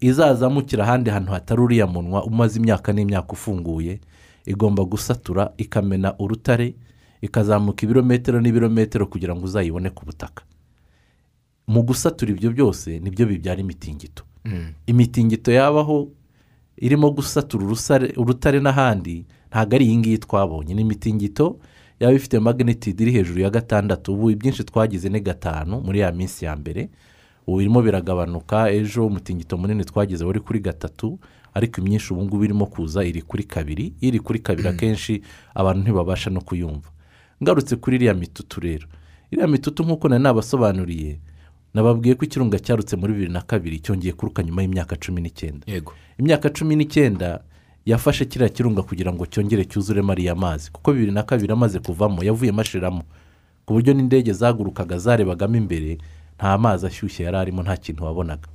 [0.00, 4.00] izazamukira ahandi hantu hatari uriya munwa umaze imyaka n'imyaka ufunguye
[4.46, 6.74] igomba gusatura ikamena urutare
[7.20, 10.44] ikazamuka ibirometero n'ibirometero kugira ngo uzayibone ku butaka.
[11.66, 14.22] Mu gusatura ibyo byose ni byo bibyara imitingito.
[14.86, 16.08] Imitingito yabaho
[16.76, 17.64] irimo gusatura
[18.16, 20.74] urutare n'ahandi ntabwo ari iyi ngiyi twabonye.
[20.74, 21.56] Ni imitingito
[22.00, 26.44] yaba ifite magnitude iri hejuru ya gatandatu ubu ibyinshi twagize ni gatanu muri ya minsi
[26.44, 26.88] ya mbere.
[27.46, 31.18] Ubu irimo biragabanuka ejo umutingito munini twagize wari kuri gatatu
[31.54, 33.94] ariko imyinshi ubu ngubu irimo kuza iri kuri kabiri.
[34.00, 35.22] Iri kuri kabiri akenshi
[35.54, 36.90] abantu ntibabasha no kuyumva.
[37.42, 38.86] Ngarutse kuri iriya mitutu rero.
[39.30, 41.18] Iriya mitutu nk'uko nari nabasobanuriye
[41.76, 45.64] nababwiye ko ikirunga cyarutse muri bibiri na kabiri cyongeye kuruka nyuma y'imyaka cumi n'icyenda.
[46.18, 47.40] Imyaka cumi n'icyenda
[47.86, 52.24] yafashe kiriya kirunga kugira ngo cyongere cyuzuremo ariya mazi kuko bibiri na kabiri amaze kuvamo
[52.24, 53.02] yavuyemo ashiramo
[53.68, 55.98] ku buryo n'indege zagurukaga zarebagamo imbere
[56.40, 58.48] nta mazi ashyushye yari arimo nta kintu wabonaga.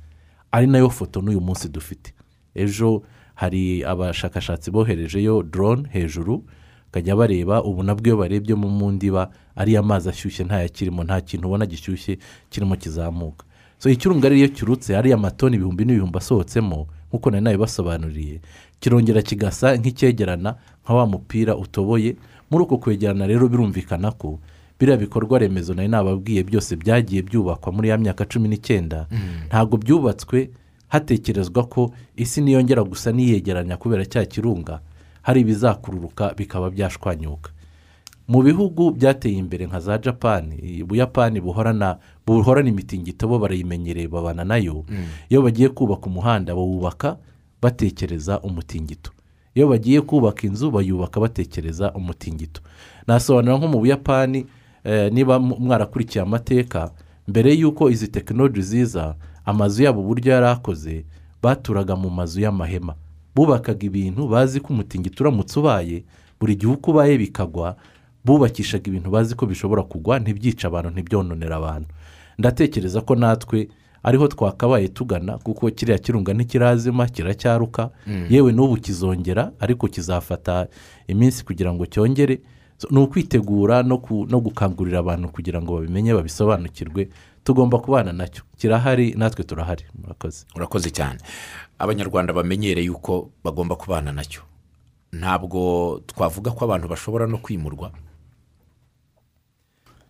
[0.52, 2.12] Ari na yo foto n'uyu munsi dufite.
[2.54, 3.02] Ejo
[3.34, 6.44] hari abashakashatsi boherejeyo dorone hejuru
[6.92, 11.66] bakajya bareba ubu nabwo iyo barebye mu ndiba ariya mazi ashyushye ntayakirimo nta kintu ubona
[11.66, 12.18] gishyushye
[12.50, 13.44] kirimo kizamuka.
[13.78, 18.40] So ikirunga rero iyo kirutse ariya matoni ibihumbi n'ibihumbi asohotsemo nk'uko nari nabibasobanuriye
[18.80, 22.16] kirongera kigasa nk'icyegerana nka wa mupira utoboye
[22.50, 24.38] muri uko kwegerana rero birumvikana ko
[24.78, 29.06] biriya bikorwa remezo nari nababwiye byose byagiye byubakwa muri ya myaka cumi n'icyenda.
[29.48, 30.50] Ntabwo byubatswe
[30.88, 34.80] hatekerezwa ko isi niyongera gusa niyegeranya kubera cya kirunga.
[35.22, 37.50] Hari ibizakururuka bikaba byashwanyuka.
[38.28, 44.56] Mu bihugu byateye imbere nka za japani ubuyapani buhorana buhorana imitingito bo barayimenyereye babana na
[44.56, 44.84] yo.
[45.28, 47.16] Iyo bagiye kubaka umuhanda bawubaka
[47.62, 49.10] batekereza umutingito.
[49.54, 52.60] Iyo bagiye kubaka inzu bayubaka batekereza umutingito.
[53.06, 54.46] Nasobanura nko mu buyapani
[54.84, 56.90] eh, niba mwarakurikiye amateka
[57.28, 61.04] mbere y'uko izi tekinoloji ziza amazu yabo uburyo yari akoze
[61.42, 62.94] baturaga mu mazu y'amahema.
[63.34, 66.04] Bubakaga ibintu bazi ko umutingito uramutse ubaye
[66.40, 67.76] buri gihe uko ubaye bikagwa
[68.24, 71.88] bubakishaga ibintu bazi ko bishobora kugwa ntibyice abantu ntibyononere abantu.
[72.38, 73.68] Ndatekereza ko natwe
[74.02, 77.90] ariho twakabaye tugana kuko kiriya kirunga ntikirazima kiracyaruka.
[78.30, 80.66] Yewe n'ubu kizongera ariko kizafata
[81.08, 82.40] iminsi kugira ngo cyongere.
[82.90, 87.08] Ni ukwitegura no gukangurira abantu kugira ngo babimenye babisobanukirwe
[87.44, 88.42] tugomba kubana na cyo.
[88.58, 89.84] Kirahari natwe turahari.
[90.02, 90.46] Murakoze.
[90.56, 91.18] Urakoze cyane.
[91.78, 94.42] Abanyarwanda bamenyereye yuko bagomba kubana na cyo.
[95.12, 97.90] Ntabwo twavuga ko abantu bashobora no kwimurwa.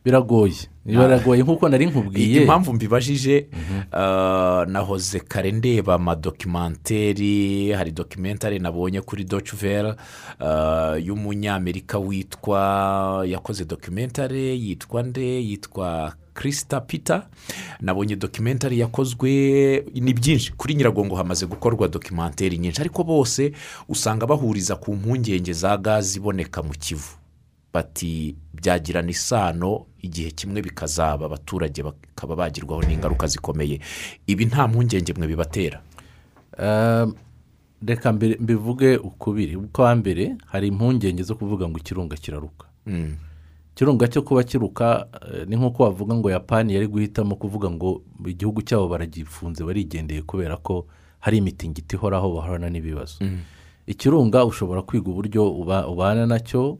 [0.04, 0.54] Biragoye.
[0.84, 2.40] Biragoye nk'uko nari nkubwiye.
[2.42, 3.46] Impamvu mbibajije
[3.92, 9.96] ah, nahoze kare ndeba amadokimenteri hari dokimentari nabonye kuri docuvera
[11.04, 15.42] y'umunyamerika witwa yakoze dokimentari yitwa nde?
[15.42, 17.26] Yitwa kirisita pita
[17.80, 19.30] nabonye dokimentari yakozwe
[19.94, 20.52] ni byinshi.
[20.52, 22.80] Kuri nyiragongo hamaze gukorwa dokimenteri nyinshi.
[22.80, 23.52] Ariko bose
[23.88, 27.10] usanga bahuriza ku mpungenge za gazi iboneka mu kivu.
[27.74, 33.80] Bati byagirana isano igihe kimwe bikazaba abaturage bakaba bagirwaho n'ingaruka zikomeye.
[34.26, 35.80] Ibi nta mpungenge mwe bibatera?
[37.86, 39.56] Reka mbivuge ukubiri.
[39.72, 42.66] Kwa mbere hari impungenge zo kuvuga ngo ikirunga kiraruka.
[42.86, 43.16] Mm.
[43.74, 48.62] ikirunga cyo kuba kiruka eh, ni nk'uko wavuga ngo yapani yari guhitamo kuvuga ngo igihugu
[48.62, 50.86] cyabo baragifunze barigendeye kubera ko
[51.20, 53.24] hari imitingito ihoraho bahorana n'ibibazo.
[53.86, 56.78] Ikirunga ushobora kwiga uburyo uba- ubana na cyo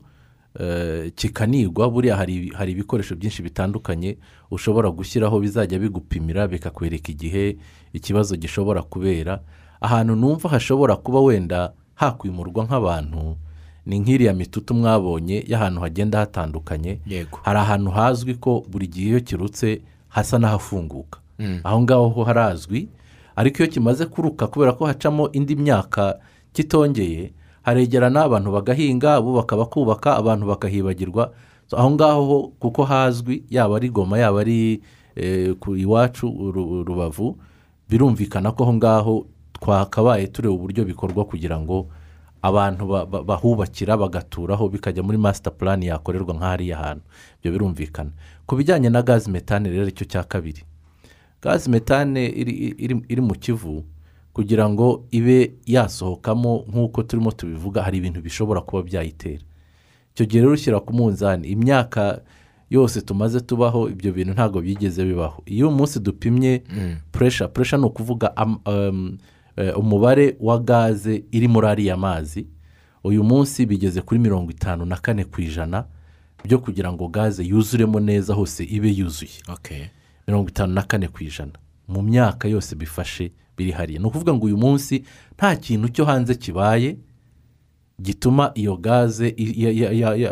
[1.15, 4.17] kikanigwa buriya hari ibikoresho byinshi bitandukanye
[4.51, 7.57] ushobora gushyiraho bizajya bigupimira bikakwereka igihe
[7.93, 9.39] ikibazo gishobora kubera.
[9.81, 13.35] Ahantu numva hashobora kuba wenda hakwimurwa nk'abantu
[13.85, 16.99] ni nk'iriya mitutu mwabonye y'ahantu hagenda hatandukanye.
[17.43, 21.19] Hari ahantu hazwi ko buri gihe iyo kirutse hasa n'ahafunguka.
[21.63, 22.87] Aho ngaho ho harazwi
[23.35, 26.19] ariko iyo kimaze kuruka kubera ko hacamo indi myaka
[26.53, 27.31] kitongeye
[27.63, 31.31] haregera n'abantu bagahinga abubaka bakubaka abantu bakahibagirwa.
[31.73, 34.81] Aho ngaho ho kuko hazwi yaba ari goma yaba ari
[35.15, 37.37] eh, iwacu Ru- rubavu
[37.89, 39.25] birumvikana ko aho ngaho
[39.57, 41.87] twakabaye tureba uburyo bikorwa kugira ngo
[42.41, 47.03] abantu ba- ba- bahubakira bagaturaho bikajya muri masita purani yakorerwa nk'ahariya hantu.
[47.41, 48.11] Ibyo birumvikana.
[48.45, 50.61] Ku bijyanye na gazi metane rero icyo cya kabiri.
[51.41, 52.27] Gazi metane
[53.07, 53.83] iri mu kivu
[54.33, 59.43] kugira ngo ibe yasohokamo nk'uko turimo tubivuga hari ibintu bishobora kuba byayitera.
[60.13, 62.21] Icyo gihe rero ushyira ku munzani imyaka
[62.69, 65.43] yose tumaze tubaho ibyo bintu ntabwo byigeze bibaho.
[65.45, 66.63] Iyo umunsi dupimye
[67.11, 68.33] puresha puresha ni ukuvuga
[68.65, 69.17] um,
[69.57, 72.47] eh, umubare wa gaze iri muri ariya mazi.
[73.03, 75.85] Uyu munsi bigeze kuri mirongo itanu na kane ku ijana
[76.43, 79.41] byo kugira ngo gaze yuzuremo neza hose ibe yuzuye.
[79.49, 79.85] Okay.
[80.27, 81.51] mirongo itanu na kane ku ijana.
[81.87, 83.99] Mu myaka yose bifashe biri hariya.
[83.99, 85.03] Ni ukuvuga ngo uyu munsi
[85.37, 86.97] nta kintu cyo hanze kibaye
[88.01, 89.35] gituma iyo gaze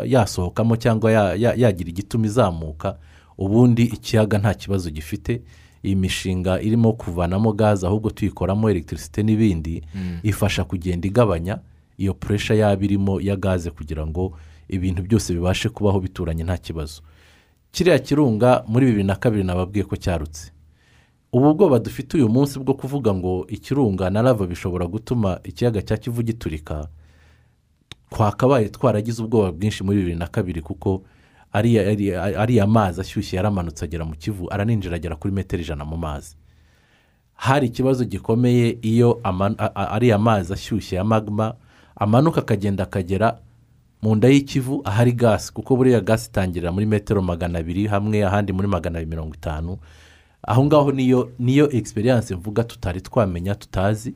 [0.06, 2.98] yasohokamo cyangwa ya- ya- yagira igituma izamuka
[3.38, 5.42] ubundi ikiyaga nta kibazo gifite.
[5.84, 9.82] Iyi mishinga irimo kuvanamo gaze ahubwo tuyikoramo elegitirisite n'ibindi
[10.22, 11.58] ifasha kugenda igabanya
[11.98, 14.32] iyo puresha yaba irimo ya gaze kugira ngo
[14.68, 17.02] ibintu byose bibashe kubaho bituranye nta kibazo.
[17.72, 20.52] Kiriya kirunga muri bibiri na kabiri nababwiye ko cyarutse.
[21.32, 25.96] Ubu bwoba dufite uyu munsi bwo kuvuga ngo ikirunga na lava bishobora gutuma ikiyaga cya
[25.96, 26.88] kivu giturika
[28.10, 31.02] twakabaye twaragize ubwoba bwinshi muri bibiri na kabiri kuko
[31.52, 36.36] ariya mazi ashyushye yaramanutse agera mu kivu araninjira agera kuri metero ijana mu mazi.
[37.34, 39.20] Hari ikibazo gikomeye iyo
[39.74, 41.54] ariya mazi ashyushye ya magma
[41.96, 43.38] amanuka akagenda akagera
[44.02, 48.52] mu nda y'ikivu ahari gasi kuko buriya gasi itangirira muri metero magana abiri hamwe ahandi
[48.52, 49.76] muri magana abiri mirongo itanu.
[50.42, 54.14] Aho ngaho niyo niyo egisperiyanse mvuga tutari twamenya tutazi.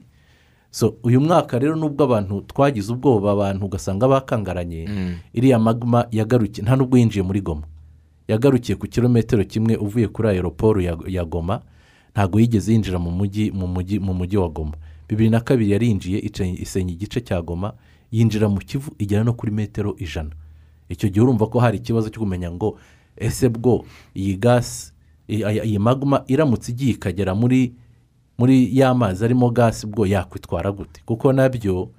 [0.71, 4.89] So uyu mwaka rero nubwo abantu twagize ubwoba abantu ugasanga bakangaranye.
[5.35, 7.62] Iriya magma yagarukiye nta nubwo yinjiye muri goma.
[8.29, 11.62] Yagarukiye ku kilometero kimwe uvuye kuri aeroporo ya, ya goma
[12.12, 14.73] ntabwo yigeze yinjira mu mujyi mu mujyi mu mujyi wa goma.
[15.09, 16.19] Bibiri na kabiri yarinjiye
[16.61, 17.73] isenya igice cya goma
[18.12, 20.31] yinjira mu kivu igera no kuri metero ijana.
[20.89, 22.79] Icyo gihe urumva ko hari ikibazo cyo kumenya ngo
[23.17, 23.85] ese bwo
[24.15, 24.93] iyi gasi
[25.29, 27.73] iyi magma iramutse igiye ikagera muri
[28.39, 31.01] muri ya mazi arimo gasi bwo yakwitwara gute?
[31.07, 31.91] Kuko na byo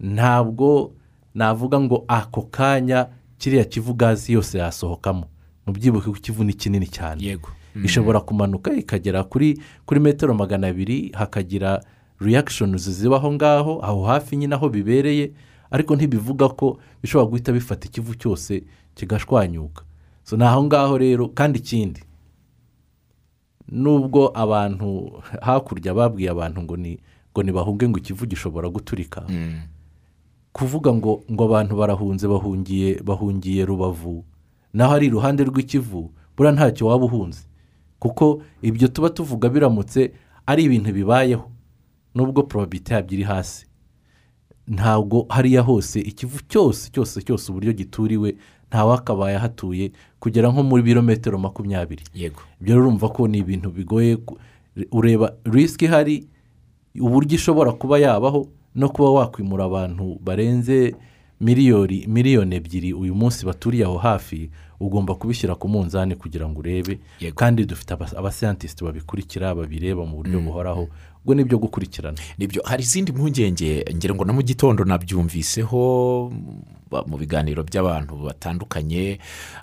[0.00, 0.92] ntabwo
[1.34, 3.06] navuga ngo ako kanya
[3.38, 5.24] kiriya kivu gazi yose yasohokamo.
[5.66, 7.24] Mu byibuke ko ikivu ni kinini cyane.
[7.24, 7.48] Yego.
[7.84, 11.80] ishobora kumanuka ikagera kuri kuri metero magana abiri hakagira
[12.20, 15.30] reakishoni zibaho ngaho aho hafi nyine aho bibereye
[15.70, 18.64] ariko ntibivuga ko bishobora guhita bifata ikivu cyose
[18.94, 19.82] kigashwanyuka.
[20.24, 22.02] So ni aho ngaho rero kandi ikindi
[23.68, 26.98] nubwo abantu hakurya babwiye abantu ngo ni
[27.32, 29.22] ngo ntibahunge ngo ikivu gishobora guturika.
[30.52, 34.24] Kuvuga ngo ngo abantu barahunze bahungiye bahungiye rubavu
[34.74, 37.44] naho ari iruhande rw'ikivu buriya ntacyo waba uhunze.
[37.98, 40.12] Kuko ibyo tuba tuvuga biramutse
[40.46, 41.50] ari ibintu bibayeho.
[42.14, 43.66] Nubwo porobabiti yabyo iri hasi.
[44.68, 48.34] Ntabwo hariya hose ikivu cyose cyose cyose uburyo gituriwe
[48.68, 52.04] ntawakabaye ahatuye kugera nko muri birometero makumyabiri.
[52.14, 52.40] Yego.
[52.60, 54.18] Ibyo rero urumva ko ni ibintu bigoye
[54.92, 56.26] ureba risiki ihari
[57.00, 60.94] uburyo ishobora kuba yabaho no kuba wakwimura abantu barenze
[61.40, 64.50] miliyoni miliyoni ebyiri uyu munsi baturiye aho hafi
[64.80, 66.98] ugomba kubishyira ku munzani kugira ngo urebe.
[67.34, 70.88] Kandi dufite aba- abasiyantisiti babikurikira babireba mu buryo buhoraho
[71.24, 72.18] ubwo ni ibyo gukurikirana.
[72.38, 72.62] Nibyo.
[72.64, 76.32] Hari izindi mpungenge ngira ngo na mu gitondo nabyumviseho
[77.06, 79.18] mu biganiro by'abantu batandukanye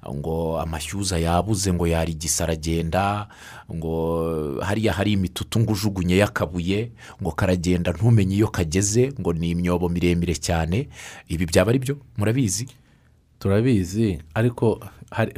[0.05, 3.27] ngo amashyuza yabuze ngo yarigisa aragenda
[3.65, 3.93] ngo
[4.61, 6.91] hariya hari imitutu ngo ujugunye y'akabuye
[7.21, 10.85] ngo karagenda ntumenye iyo kageze ngo ni imyobo miremire cyane.
[11.27, 11.97] Ibi byaba ari byo?
[12.17, 12.69] Murabizi?
[13.39, 14.21] Turabizi.
[14.33, 14.79] Ariko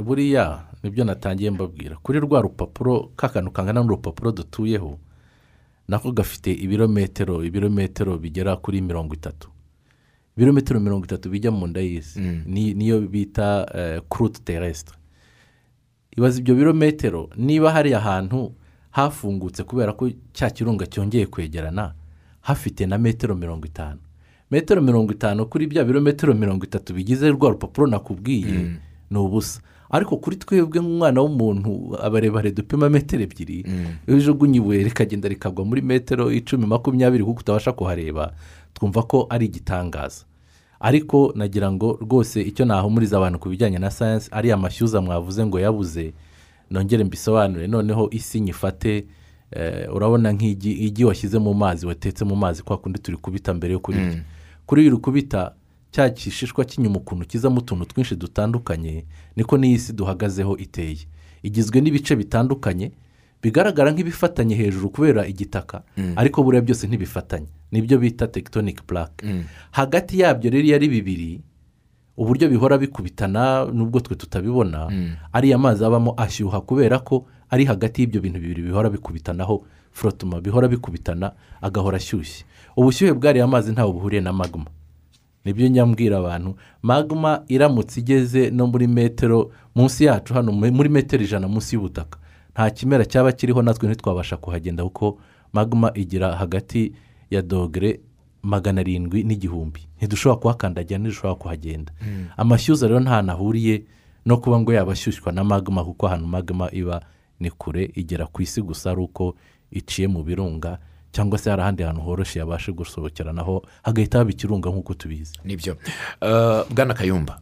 [0.04, 1.96] buriya ni byo natangiye mbabwira.
[2.04, 5.00] Kuri rwa rupapuro ka kantu kangana n'urupapuro dutuyeho
[5.88, 9.50] nako gafite ibirometero ibirometero bigera kuri mirongo itatu.
[10.38, 12.20] Ibirometero mirongo itatu bijya mu nda y'isi.
[12.46, 13.66] Ni- niyo bita
[14.10, 14.98] kurute teresitire
[16.18, 18.52] ibaza ibyo birometero niba hari ahantu
[18.92, 21.94] hafungutse kubera ko cya kirunga cyongeye kwegerana
[22.42, 24.00] hafite na metero mirongo itanu.
[24.52, 28.78] Metero mirongo itanu kuri bya birometero mirongo itatu bigize rwa rupapuro nakubwiye
[29.12, 29.62] ni ubusa.
[29.90, 33.58] Ariko kuri twebwe nk'umwana w'umuntu abarebare dupima metero ebyiri
[34.08, 38.34] iyo ujugunye ibuye rikagenda rikagwa muri metero icumi makumyabiri kuko utabasha kuhareba
[38.74, 40.26] twumva ko ari igitangaza.
[40.80, 45.60] Ariko nagira ngo rwose icyo nahumuriza abantu ku bijyanye na sayansi ariya mashyuza mwavuze ngo
[45.60, 46.14] yabuze
[46.72, 47.68] nongere mbisobanure.
[47.68, 49.06] Noneho isi nyifate
[49.52, 53.74] eh, urabona nk'igi igi washyize mu mazi watetse mu mazi kwa kundi turi kubita mbere
[53.74, 54.22] yo kurirya
[54.66, 55.52] kuri iri kubita
[55.98, 59.06] cya gishishwa cy'inyuma ukuntu kizamo utuntu twinshi dutandukanye
[59.36, 60.98] niko n'iyi si duhagazeho iteye.
[61.44, 62.92] Igizwe n'ibice bitandukanye
[63.42, 65.82] bigaragara nk'ibifatanye hejuru kubera igitaka
[66.16, 67.48] ariko buriya byose ntibifatanye.
[67.72, 69.26] Nibyo bita tekitonike purake
[69.72, 71.42] hagati yabyo rero iyo ari bibiri
[72.18, 74.90] uburyo bihora bikubitana nubwo twe tutabibona
[75.34, 80.68] ariya mazi abamo ashyuha kubera ko ari hagati y'ibyo bintu bibiri bihora bikubitanaho forotuma bihora
[80.70, 81.32] bikubitana
[81.62, 82.46] agahora ashyushye.
[82.78, 84.66] Ubushyuhe bw'ariya mazi ntawe buhuriye na magma.
[85.48, 86.56] Ni byo nyambwira abantu.
[86.84, 92.20] Magma iramutse igeze no muri metero munsi yacu hano mu- muri metero ijana munsi y'ubutaka.
[92.54, 95.18] Nta kimera cyaba kiriho natwe ntitwabasha kuhagenda kuko
[95.54, 96.92] magma igira hagati
[97.32, 98.00] ya dogere
[98.44, 99.80] magana arindwi n'igihumbi.
[99.98, 101.92] Ntidushobora kuhakandagira ntidushobora kuhagenda.
[102.38, 103.84] Amashyuza rero nta ahuriye
[104.26, 107.02] no kuba ngo yaba ashyushywa na magma kuko ahantu magma iba
[107.40, 109.36] ni kure igera ku isi gusa ari uko
[109.72, 110.78] iciye mu birunga.
[111.18, 115.34] Cyangwa se hari ahandi hantu horoshye yabasha gusohokera naho hagahita haba ikirunga nk'uko tubizi.
[115.44, 115.78] Nibyo.
[116.22, 117.40] Eh, bwana kayumba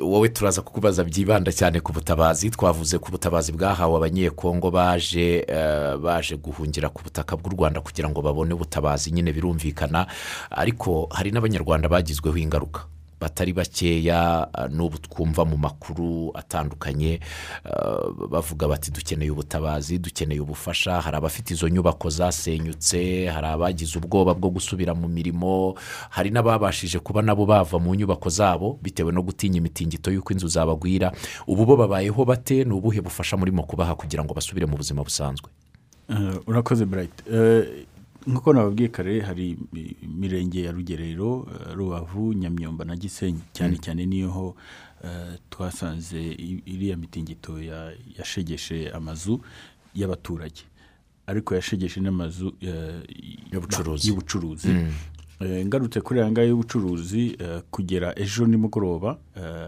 [0.00, 2.50] wowe turaza kukubaza byibanda cyane ku butabazi.
[2.50, 8.22] Twavuze ku butabazi bwahawe abanyekongo baje eh, baje guhungira ku butaka bw'u rwanda kugira ngo
[8.22, 10.06] babone ubutabazi nyine birumvikana.
[10.50, 12.86] Ariko hari n'abanyarwanda bagizweho ingaruka.
[13.20, 17.20] Batari bakeya eh, n'ubu twumva mu makuru atandukanye
[17.64, 21.00] eh, bavuga bati dukeneye ubutabazi dukeneye ubufasha.
[21.00, 25.74] Hari abafite izo nyubako zasenyutse hari abagize ubwoba bwo gusubira mu mirimo
[26.10, 31.12] hari n'ababashije kuba nabo bava mu nyubako zabo bitewe no gutinya imitingito y'uko inzu zabagwira.
[31.46, 32.64] Ubu bo babayeho bate?
[32.64, 35.50] Ni ubuhe bufasha murimo kubaha kugira ngo basubire mu buzima busanzwe?
[36.10, 37.86] Eh, urakoze burayiti Eh,
[38.26, 39.56] nk'uko nababwiye kare hari
[40.02, 43.40] imirenge ya rugerero eh, rubavu nyamyumba na gisenyi.
[43.52, 44.56] Cyane cyane ni ho
[45.04, 46.20] eh, twasanze
[46.66, 49.40] iriya mitingito ya- yashegeshe amazu
[49.94, 50.62] y'abaturage.
[51.26, 53.00] Ariko yashegeshe n'amazu eh,
[54.08, 54.68] Y'ubucuruzi.
[55.40, 57.36] Eh, ngarutse kuri aya ngaya y'ubucuruzi
[57.70, 59.16] kugera ejo nimugoroba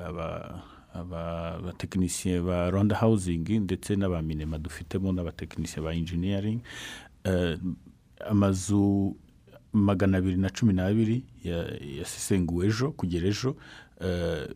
[0.09, 0.63] aba-
[0.95, 6.61] aba- abatekinisiye ba rwanda hawuzingi ndetse n'abaminema dufitemo n'abatekinisiye ba injiniyaringi
[8.31, 9.17] amazu
[9.73, 13.57] magana abiri na cumi n'abiri ya- yasesenguwe ejo kugera ejo
[14.01, 14.49] eh,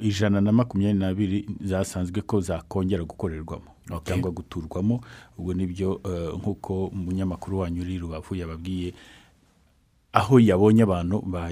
[0.00, 3.70] ijana na makumyabiri n'abiri zasanzwe ko zakongera gukorerwamo
[4.04, 5.00] cyangwa guturwamo.
[5.38, 8.94] Ubwo ni byo eh, nk'uko umunyamakuru wanyu uri rubavu yababwiye
[10.12, 11.50] aho yabonye abantu ba-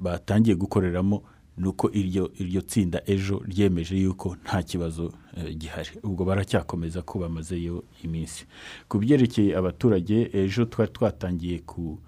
[0.00, 1.22] batangiye gukoreramo
[1.58, 5.12] ni uko iryo tsinda ejo ryemeje yuko nta kibazo
[5.58, 5.90] gihari.
[6.02, 8.46] Ubwo baracyakomeza ko bamazeyo iminsi.
[8.88, 11.98] Ku byerekeye abaturage ejo twari twatangiye ku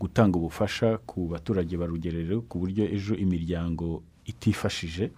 [0.00, 5.10] gutanga ubufasha ku baturage ba rugerero ku buryo ejo imiryango itifashije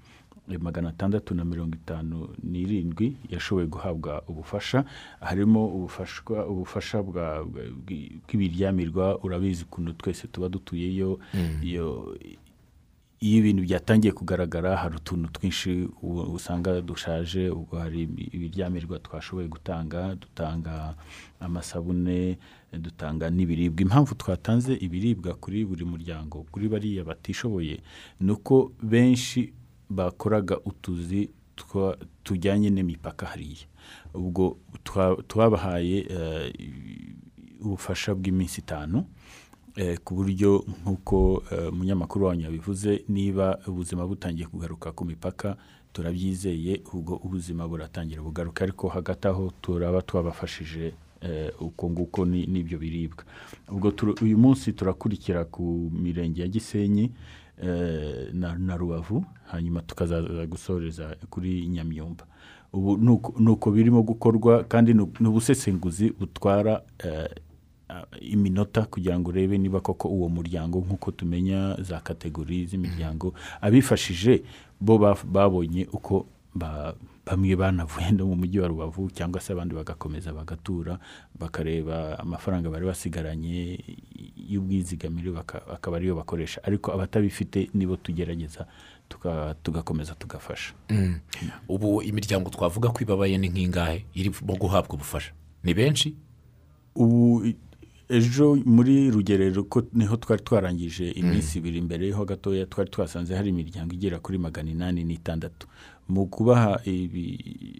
[0.50, 4.84] eh, magana atandatu na mirongo itanu n'irindwi yashoboye guhabwa ubufasha.
[5.20, 5.66] Harimo
[6.50, 11.20] ubufasha bw'ibiryamirwa urabizi ukuntu twese tuba dutuyeyo
[13.20, 15.88] iyo ibintu byatangiye kugaragara hari utuntu twinshi
[16.36, 20.94] usanga dushaje ubwo hari ibi- ibiryamirwa twashoboye gutanga dutanga
[21.40, 22.38] amasabune
[22.72, 23.82] dutanga n'ibiribwa.
[23.82, 27.82] Impamvu twatanze ibiribwa kuri buri muryango kuri bariya batishoboye
[28.20, 29.52] ni uko benshi
[29.90, 31.28] bakoraga utuzi
[32.24, 33.68] tujyanye n'imipaka hariya.
[34.14, 36.52] Ubwo twa- twabahaye eh,
[37.60, 39.04] ubufasha bw'iminsi itanu
[40.04, 45.56] ku buryo nk'uko eh, umunyamakuru wanyu yabivuze niba ubuzima butangiye kugaruka ku mipaka
[45.92, 48.64] turabyizeye ubwo ubuzima buratangira bugaruka.
[48.64, 53.24] Ariko hagati aho turaba twabafashije eh, uko nguko ni- n'ibyo biribwa.
[53.68, 53.92] Ubwo
[54.22, 57.10] uyu munsi turakurikira ku mirenge ya gisenyi
[57.62, 62.26] eh, na, rubavu hanyuma tukazaza gusoreza kuri nyamyumba.
[62.72, 63.34] Ubu ni uko-
[63.70, 67.30] birimo gukorwa kandi ni ubusesenguzi butwara eh,
[68.20, 74.42] iminota kugira ngo urebe niba koko uwo muryango nk'uko tumenya za kategori z'imiryango abifashije
[74.80, 76.94] bo babonye uko ba-
[77.26, 80.98] bamwe banavuye no mu mujyi wa rubavu cyangwa se abandi bagakomeza bagatura
[81.38, 83.78] bakareba amafaranga bari basigaranye
[84.50, 85.30] y'ubwizigamire
[85.72, 86.58] akaba ariyo bakoresha.
[86.64, 88.66] Ariko abatabifite nibo tugerageza
[89.62, 90.74] tugakomeza tugafasha.
[91.68, 94.04] Ubu imiryango twavuga ko ibabaye ni nk'ingahe?
[94.14, 95.32] Irimo guhabwa ubufasha.
[95.64, 96.14] Ni benshi?
[96.94, 97.46] Ubu
[98.10, 103.34] ejo muri rugerero ko ni ho twari twarangije iminsi ibiri imbere ho gatoya twari twasanze
[103.34, 105.66] hari imiryango igera kuri magana inani n'itandatu.
[106.10, 106.80] Mu kubaha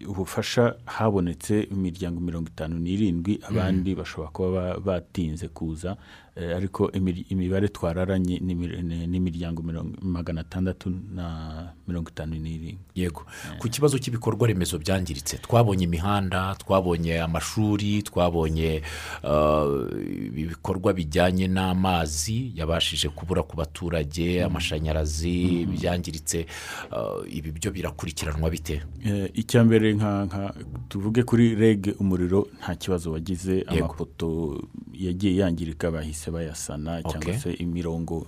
[0.07, 5.97] ubufasha habonetse imiryango mirongo itanu n'irindwi abandi bashobora kuba ba- batinze kuza
[6.35, 12.35] ariko imir- imibare twararanye ni mir- ni- ni imiryango mirongo- magana atandatu na mirongo itanu
[12.35, 12.77] n'irindwi.
[12.95, 13.25] Yego.
[13.59, 18.81] Ku kibazo cy'ibikorwa remezo byangiritse twabonye imihanda twabonye amashuri twabonye
[19.23, 19.91] uh,
[20.39, 26.45] ibikorwa bijyanye n'amazi yabashije kubura ku baturage amashanyarazi byangiritse
[26.91, 28.81] uh, ibi byo birakurikiranwa bite?
[29.05, 30.53] Eh, icya mbere nka nka
[30.89, 34.61] tuvuge kuri reg umuriro nta kibazo wagize amapoto
[34.93, 38.27] yagiye yangirika bahise bayasana cyangwa se imirongo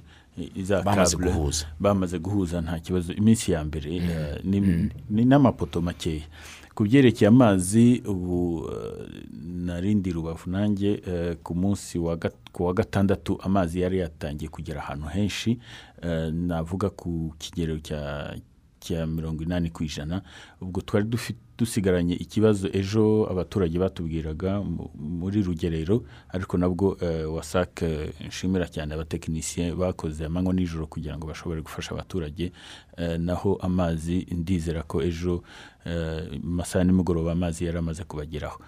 [0.86, 1.66] Bamaze guhuza.
[1.80, 3.14] bamaze guhuza nta kibazo.
[3.14, 6.26] Iminsi ya mbere eh, ni- ni n'amapoto makeya.
[6.74, 9.06] Ku byerekeye amazi ubu eh,
[9.46, 12.18] narindi rubavu nanjye eh, ku munsi wa
[12.52, 15.60] ku wa gatandatu amazi yari yatangiye kugera ahantu henshi.
[16.34, 18.34] Navuga ku kigero cya
[18.84, 20.22] cya mirongo inani ku ijana
[20.62, 21.08] ubwo twari
[21.58, 28.94] dusigaranye ikibazo ejo abaturage batubwiraga mu- muri rugerero ariko nabwo eh, wasake eh, nshimira cyane
[28.94, 32.52] abatekinisiye bakoze amanywa nijoro kugira ngo bashobore gufasha abaturage
[32.98, 35.44] eh, naho amazi ndizera ko ejo
[36.44, 38.60] masaha nimugoroba amazi yari amaze kubageraho.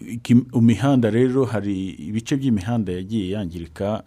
[0.00, 4.04] Iki- imihanda rero hari ibice by'imihanda yagiye yangirika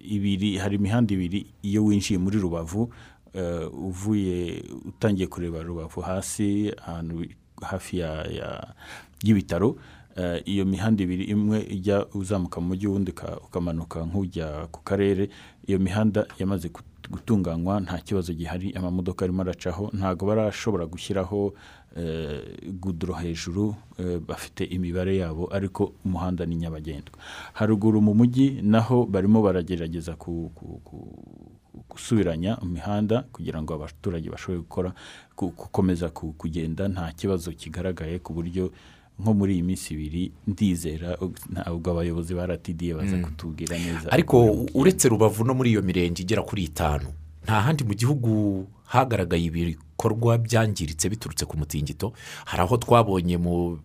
[0.00, 2.88] ibiri hari imihanda ibiri iyo winjiye muri rubavu
[3.72, 7.26] uvuye utangiye kureba rubavu hasi ahantu
[7.62, 8.02] hafi
[9.22, 9.76] y'ibitaro
[10.16, 15.28] eh, iyo mihanda ibiri imwe ijya uzamuka mu mujyi uwundi uka- ukamanuka nk'ujya ku karere
[15.66, 21.54] iyo mihanda yamaze gut- gutunganywa nta kibazo gihari amamodoka arimo aracaho ntabwo barashobora gushyiraho
[21.96, 22.42] eh,
[22.80, 27.18] guduro hejuru eh, bafite imibare yabo ariko umuhanda ni nyabagendwa.
[27.52, 30.14] Haruguru mu mujyi naho barimo baragerageza
[31.94, 34.90] gusubiranya imihanda kugira ngo abaturage bashobore gukora
[35.36, 38.70] gukomeza ku- kugenda nta kibazo kigaragaye ku buryo
[39.18, 41.14] nko muri iyi minsi ibiri ndizera
[41.52, 46.42] ntabwo abayobozi ba rtda baza kutubwira neza ariko uretse rubavu no muri iyo mirenge igera
[46.42, 47.14] kuri itanu
[47.46, 48.30] nta handi mu gihugu
[48.90, 52.10] hagaragaye ibikorwa byangiritse biturutse ku mutingito
[52.44, 53.78] hari aho twabonye mu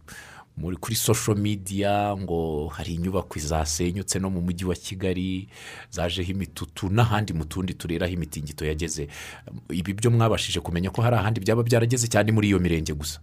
[0.59, 5.47] muri kuri social media ngo hari inyubako zasenyutse no mu mujyi wa kigali
[5.91, 9.07] zajeho imitutu n'ahandi mu tundi turere aho imitingito yageze.
[9.71, 13.19] Ibi byo mwabashije kumenya ko hari ahandi byaba byarageze cyane muri iyo mirenge gusa.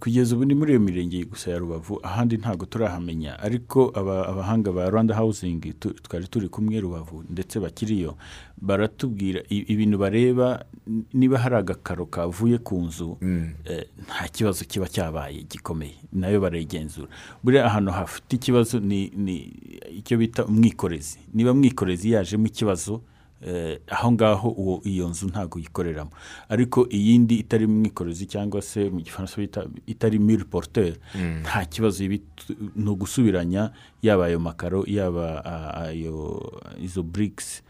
[0.00, 3.38] Kugeza ubu ni muri iyo mirenge gusa ya rubavu ahandi ntabwo turahamenya.
[3.38, 8.16] Ariko aba- abahanga ba rwanda housing tu- twari turi kumwe rubavu ndetse bakiriyo
[8.60, 10.64] baratubwira ibintu bareba
[11.14, 13.16] niba hari agakaro kavuye ku nzu
[13.64, 15.94] eh, nta kibazo kiba cyabaye gikomeye.
[16.12, 17.08] Nayo barayigenzura.
[17.42, 19.04] Buriya ahantu hafite ikibazo ni
[19.96, 21.18] icyo bita umwikorezi.
[21.34, 23.00] Niba mwikorezi yajemo ikibazo eh,
[23.90, 26.10] aho ngaho uwo iyo nzu ntabwo uyikoreramo
[26.48, 30.96] ariko iyindi itari mwikorezi cyangwa se mu gifaransa bita itari miri poruteri
[31.42, 32.04] nta kibazo
[32.76, 33.70] ni ugusubiranya
[34.02, 35.44] yaba ayo makaro yaba
[35.84, 36.40] ayo
[36.80, 37.62] izo burikisi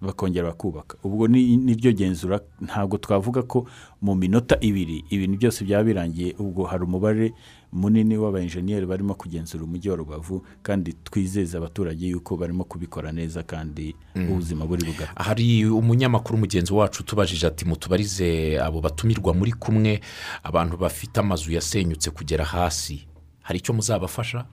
[0.00, 0.96] bakongera bakubaka.
[1.04, 3.64] Ubwo ni niryo genzura ntabwo twavuga ko
[4.02, 7.32] mu minota ibiri ibintu byose byaba birangiye ubwo hari umubare
[7.72, 13.94] munini w'abayenjeniyeri barimo kugenzura umujyi wa rubavu kandi twizeza abaturage yuko barimo kubikora neza kandi
[14.16, 20.00] ubuzima buri bugaruka hari umunyamakuru mugenzi wacu utubajije ati mutubarize abo batumirwa muri kumwe
[20.42, 23.06] abantu bafite amazu yasenyutse kugera hasi.
[23.42, 24.44] Hari icyo muzabafasha?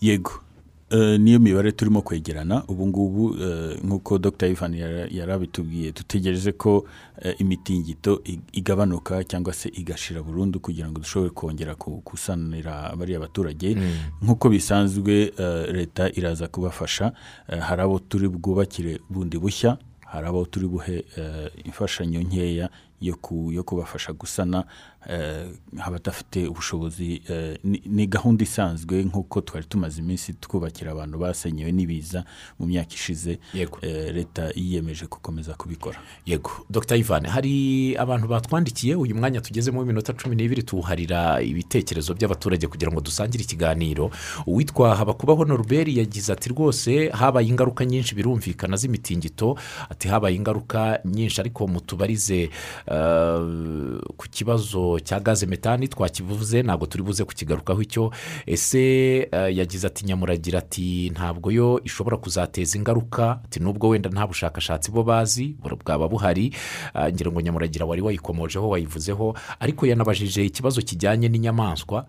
[0.00, 0.32] Yego.
[1.20, 2.64] Niyo mibare turimo kwegerana.
[2.68, 4.46] Ubu ngubu eh, nk'uko dr.
[4.46, 6.84] Ivan yara- yarabitubwiye dutegereje ko
[7.22, 11.74] eh, imitingito ig- igabanuka cyangwa se igashira burundu kugira ngo dushobore kongera
[12.04, 13.76] gusanira bariya baturage.
[14.22, 17.12] Nk'uko bisanzwe eh, leta iraza kubafasha
[17.48, 22.68] Eh, hari abo turi bwubakire bundi bushya hari abo turi buhe eh, imfashanyo nkeya
[23.02, 24.64] yo ku- yo kubafasha gusana
[25.10, 25.48] eh,
[25.82, 32.24] abadafite ubushobozi eh, ni- gahunda isanzwe nk'uko twari tumaze iminsi twubakira abantu basenyewe n'ibiza
[32.58, 33.38] mu myaka ishize
[33.82, 35.98] eh, leta yiyemeje gukomeza kubikora.
[36.26, 36.50] Yego.
[36.70, 36.96] Dr.
[36.96, 43.00] Ivan hari abantu batwandikiye uyu mwanya tugezemo w'iminota cumi n'ibiri tuwuharira ibitekerezo by'abaturage kugira ngo
[43.00, 44.10] dusangire ikiganiro.
[44.46, 49.58] Uwitwa habakubaho norbert yagize ati rwose habaye ingaruka nyinshi birumvikana z'imitingito.
[49.90, 52.50] Ati habaye ingaruka nyinshi ariko mutubarize.
[54.16, 58.12] Ku kibazo cya gaze metani twakivuze ntabwo turi buze kukigarukaho icyo.
[58.46, 58.82] Ese
[59.32, 63.40] eh, yagize ati nyamuragira ati ntabwo yo ishobora kuzateza ingaruka.
[63.44, 66.54] Ati nubwo wenda nta bushakashatsi bo bazi bwaba buhari.
[66.94, 69.34] Ah, ngira ngo nyamuragira wari wayikomojeho wayivuzeho.
[69.60, 72.06] Ariko yanabajije ikibazo kijyanye n'inyamaswa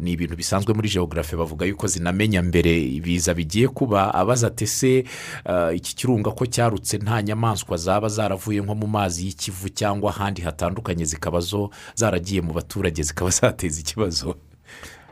[0.00, 4.14] ni ibintu bisanzwe muri geogarafe bavuga yuko zinamenya mbere ibiza bigiye kuba.
[4.14, 5.04] Abaza ati ese
[5.44, 10.42] ah, iki kirunga ko cyarutse nta nyamaswa zaba zaravuye nko mu mazi y'ikivu cyangwa ahandi
[10.42, 14.34] hatandukanye zikaba zo zaragiye mu baturage zikaba zateza ikibazo.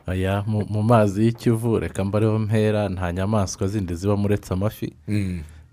[0.07, 4.93] Aya mu mazi y'ikivu reka mbareho mpera nta nyamaswa zindi zibamo uretse amafi.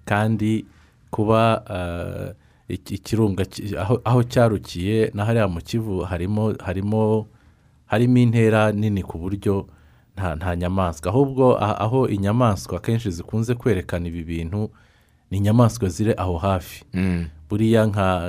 [0.05, 0.65] Kandi
[1.11, 2.35] kuba eh,
[2.69, 7.27] iki- ikirunga ki- aho- cyarukiye na hariya mu kivu harimo harimo
[7.87, 9.67] harimo intera nini ku buryo
[10.37, 11.11] nta nyamaswa.
[11.11, 14.71] Ahubwo aho inyamaswa akenshi zikunze kwerekana ibi bintu
[15.31, 16.85] ni inyamaswa ziri aho hafi.
[17.51, 17.87] Buriya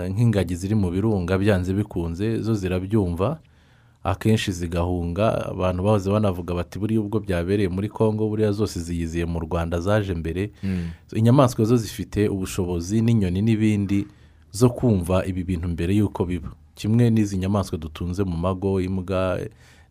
[0.09, 3.39] nk'ingagi ziri mu birunga byanze bikunze zo zirabyumva
[4.03, 5.45] akenshi zigahunga.
[5.53, 10.13] Abantu bahoze banavuga bati buriya ubwo byabereye muri congo buriya zose ziyiziye mu rwanda zaje
[10.17, 10.49] mbere.
[11.07, 14.07] So, inyamaswa zo zifite ubushobozi n'inyoni n'ibindi
[14.51, 16.49] zo kumva ibi bintu mbere y'uko biba.
[16.75, 19.37] Kimwe n'izi nyamaswa dutunze mu mago imbwa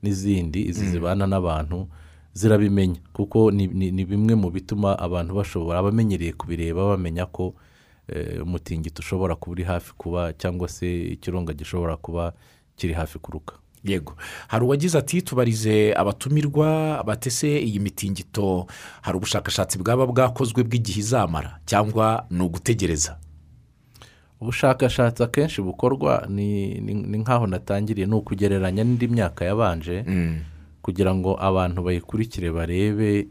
[0.03, 1.87] n'izindi izi zibana n'abantu
[2.35, 2.99] zirabimenya.
[3.15, 7.55] Kuko ni, bimwe mu bituma abantu bashobora abamenyereye kubireba bamenya ko
[8.43, 12.33] umutingito ushobora kuba uri hafi kuba cyangwa se ikirunga gishobora kuba
[12.77, 13.55] kiri hafi kuruka.
[13.85, 14.17] Yego.
[14.49, 18.67] Hari uwagize ati tubarize abatumirwa batese iyi mitingito.
[19.03, 23.17] Hari ubushakashatsi bwaba bwakozwe bw'igihe izamara cyangwa ni ugutegereza?
[24.41, 26.81] Ubushakashatsi akenshi bukorwa ni,
[27.21, 30.05] nk'aho natangiriye ni ukugereranya n'indi myaka yabanje
[30.83, 33.29] kugira ngo abantu bayikurikire barebe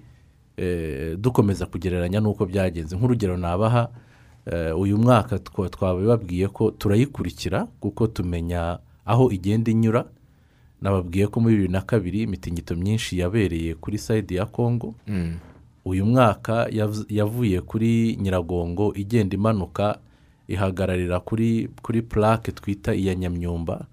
[0.58, 2.96] eh, dukomeza kugereranya n'uko byagenze.
[2.98, 4.09] Nk'urugero nabaha eh,
[4.78, 10.06] uyu mwaka twa- twabibabwiye ko turayikurikira kuko tumenya aho igenda inyura.
[10.82, 14.96] Nababwiye ko muri bibiri na kabiri imitingito myinshi yabereye kuri sayidi ya kongo
[15.86, 20.00] uyu mwaka yav- yavuye kuri nyiragongo igenda imanuka
[20.48, 23.86] ihagararira kuri kuri purake twita iya nyamyumba.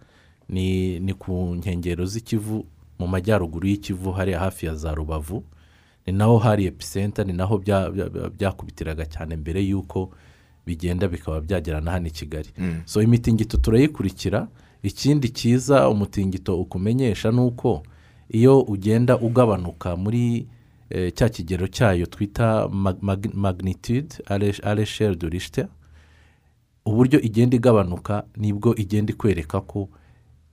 [0.49, 2.65] Ni ni ku nkengero z'ikivu
[2.99, 5.45] mu majyaruguru y'ikivu hariya hafi ya za rubavu.
[6.07, 10.11] Ni naho hari episenta ni naho bya- bya- bya- byakubitiraga cyane mbere y'uko
[10.71, 12.49] bigenda bikaba byagera na hano i kigali.
[12.85, 14.49] So imitingito turayikurikira
[14.83, 17.83] ikindi cyiza umutingito ukumenyesha ni uko
[18.31, 20.47] iyo ugenda ugabanuka muri
[20.91, 24.09] eh, cya kigero cyayo twita mag- mag- magnitude
[24.63, 25.69] aresheri de richter
[26.85, 29.89] uburyo igenda igabanuka ni bwo igenda ikwereka ko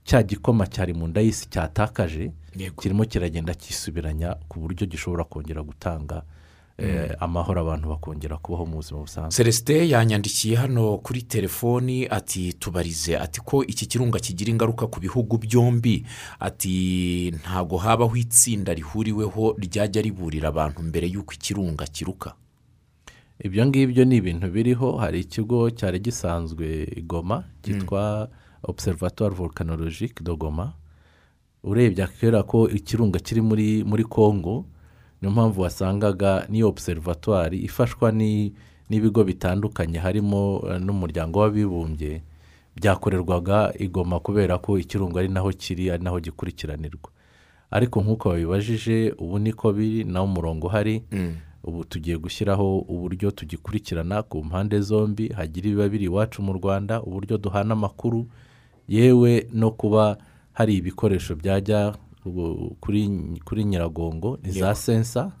[0.04, 2.32] cya gikoma cyari mu nda y'isi cyatakaje
[2.80, 6.22] kirimo kiragenda kisubiranya ku buryo gishobora kongera gutanga
[7.20, 9.30] amahoro abantu bakongera kubaho mu buzima busanzwe.
[9.36, 13.16] Celestin yanyandikiye hano kuri telefoni ati tubarize.
[13.18, 16.04] Ati ko iki kirunga kigira ingaruka ku bihugu byombi?
[16.40, 22.34] Ati ntabwo habaho itsinda rihuriweho ryajya riburira abantu mbere y'uko ikirunga kiruka.
[23.38, 24.96] Ibyo ngibyo ni ibintu biriho.
[24.98, 28.28] Hari ikigo cyari gisanzwe goma cyitwa
[28.62, 30.72] observatoire volcanologique de goma.
[31.62, 34.66] Urebye akera ko ikirunga kiri muri muri congo.
[35.24, 38.52] Niyo mpamvu wasangaga n'iyo observatoire ifashwa ni-
[38.90, 42.22] n'ibigo bitandukanye harimo eh, n'umuryango w'abibumbye
[42.76, 47.10] byakorerwaga i goma kubera ko ikirunga ari naho kiri ari naho gikurikiranirwa.
[47.70, 51.02] Ariko nk'uko babibajije ubu niko biri nawo umurongo uhari
[51.64, 57.38] ubu tugiye gushyiraho uburyo tugikurikirana ku mpande zombi hagira ibiba biri iwacu mu rwanda uburyo
[57.38, 58.26] duhana amakuru
[58.88, 60.16] yewe no kuba
[60.52, 61.94] hari ibikoresho byajya
[62.80, 63.10] kuri
[63.44, 65.32] kuri nyiragongo ni za sensa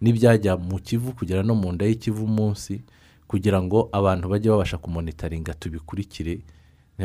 [0.00, 2.82] n'ibyajya mu kivu kugera no mu nda y'ikivu munsi
[3.28, 6.40] kugira ngo abantu bajye babasha kumonitaringa tubikurikire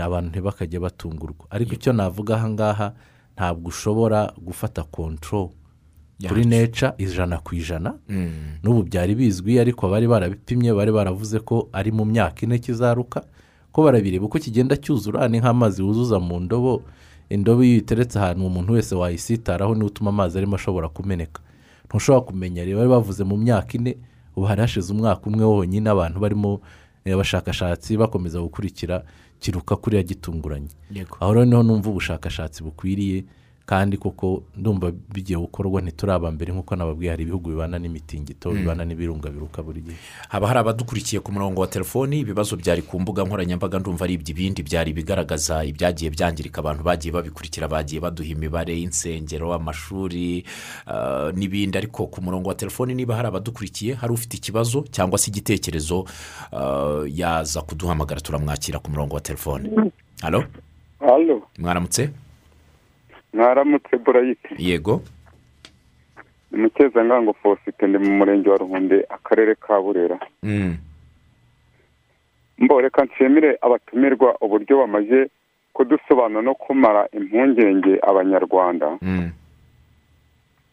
[0.01, 1.45] abantu ntibakajye batungurwa.
[1.49, 2.87] Ariko icyo navuga aha ngaha
[3.35, 5.51] ntabwo ushobora gufata kontoro
[6.27, 7.93] kuri neca ijana ku ijana.
[8.63, 13.21] N'ubu byari bizwi ariko bari barabipimye bari baravuze ko ari mu myaka ine kizaruka
[13.71, 16.81] ko barabireba uko kigenda cyuzura ni nk'amazi wuzuza mu ndobo
[17.29, 21.41] indobo iyo uyiteretse ahantu umuntu wese wayisitaraho ni we utuma amazi arimo ashobora kumeneka.
[21.85, 23.97] Ntushobora kumenya rero bari bavuze mu myaka ine
[24.35, 26.61] ubu hari hashize umwaka umwe wonyine abantu barimo
[27.05, 29.03] eh, abashakashatsi bakomeza gukurikira
[29.39, 30.67] kiruka kuriya gitunguranye.
[31.19, 33.23] Aho rero ni ho numva ubushakashatsi bukwiriye
[33.65, 39.29] kandi koko ndumva bigiye gukorwa ntituraba mbere nk'uko nababwiye hari ibihugu bibana n'imitingito bibana n'ibirunga
[39.31, 39.97] biruka buri gihe.
[40.29, 44.63] Haba hari abadukurikiye ku murongo wa telefoni ibibazo byari ku mbuga nkoranyambaga ndumva ari iby'ibindi
[44.67, 50.43] byari bigaragaza ibyagiye byangirika abantu bagiye babikurikira bagiye baduha imibare y'insengero amashuri
[50.87, 51.77] ah, n'ibindi.
[51.77, 56.03] Ariko ku murongo wa telefoni niba hari abadukurikiye hari ufite ikibazo cyangwa se igitekerezo
[56.51, 59.69] ah, yaza kuduhamagara turamwakira ku murongo wa telefoni.
[60.21, 60.43] Halo
[61.59, 62.09] mwaramutse?
[63.33, 65.01] Mwaramutse burayiti yego.
[66.51, 70.19] Ni mukezangango fosite ndi mu murenge wa ruhunde akarere ka burera.
[70.43, 70.77] Mm,
[72.57, 75.29] mbo reka nshimire abatumirwa uburyo bamaze
[75.73, 78.97] kudusobanura no kumara impungenge abanyarwanda.
[79.01, 79.31] Mm,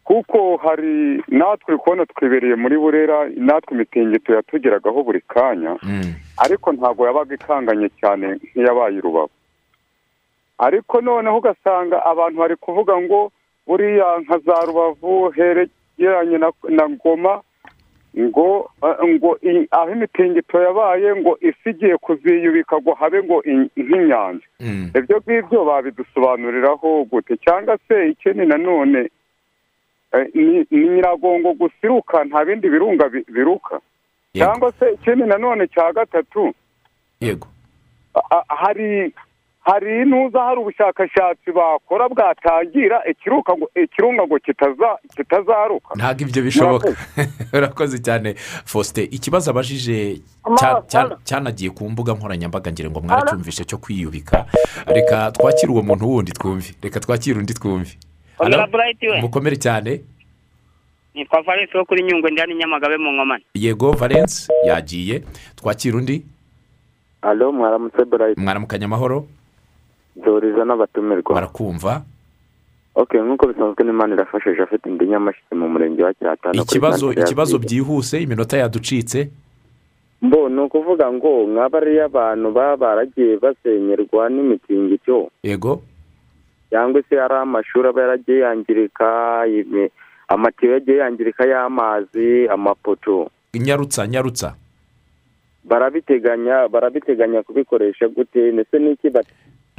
[0.03, 5.77] kuko hari natwe kubona twibereye muri burera natwe imitingito yatugeragaho buri kanya.
[5.83, 9.33] Mm, ariko ntabwo yabaga ikanganye cyane nk'iyabaye i rubavu.
[10.61, 13.31] Ariko noneho ugasanga abantu bari kuvuga ngo
[13.67, 17.41] buriya nka za rubavu heregeranye na, ngoma
[18.19, 19.39] ngo eh, ngo
[19.71, 23.41] aho imitingito yabaye ngo isi igiye kuziyubika ngo habe ngo
[23.77, 24.45] nk'inyanja.
[24.59, 24.91] Mm.
[24.97, 27.37] ibyo ngibyo babidusobanuriraho gute?
[27.37, 29.09] Cyangwa se ikindi nanone
[30.13, 33.79] eh, ni nyiragongo gusa iruka nta bindi birunga bi- biruka?
[34.35, 36.53] Cyangwa se ikindi nanone cya gatatu
[37.21, 37.47] yego.
[38.47, 39.13] hari
[39.61, 45.95] hari nuza hari ubushakashatsi bakora bwatangira ikiruka ngo ikirunga ngo kitaza kitazaruka.
[45.95, 46.89] Ntabwo ibyo bishoboka.
[47.53, 48.33] Urakoze cyane
[48.65, 49.07] faustin.
[49.11, 50.21] Ikibazo abajije
[50.57, 54.45] cya- cya- cyanagiye ku mbuga nkoranyambaga ngira ngo mwaracyumvishe cyo kwiyubika.
[54.87, 56.73] Reka twakire uwo muntu wundi twumve.
[56.81, 57.97] Reka twakire undi twumve.
[59.21, 60.01] Mukomere cyane?
[61.13, 65.21] Nitwa valence wo kuri nyungwe ndi hano i nyamagabe mu nkomane yego valence yagiye.
[65.55, 66.25] Twakire undi?
[67.21, 69.27] Alo mwaramutse burayiti mwaramukanya amahoro.
[70.15, 71.35] Doriza n'abatumirwa.
[71.35, 72.01] Barakumva?
[72.95, 78.21] Ok nk'uko bisanzwe n'imana irafashije afite indi nyamashyize mu murenge wa kiratana ikibazo ikibazo byihuse
[78.21, 79.29] iminota yaducitse?
[80.21, 85.31] Mbo ni ukuvuga ngo mwaba ariyo abantu baba baragiye basenyerwa n'imitingito.
[85.43, 85.81] Yego.
[86.69, 89.07] Cyangwa se hari amashuri aba yaragiye yangirika
[90.27, 93.31] amatiyo yagiye yangirika y'amazi amapoto.
[93.53, 94.55] Nyarutsa nyarutsa.
[95.63, 98.51] Barabiteganya barabiteganya kubikoresha gute?
[98.51, 99.09] Ndetse n'iki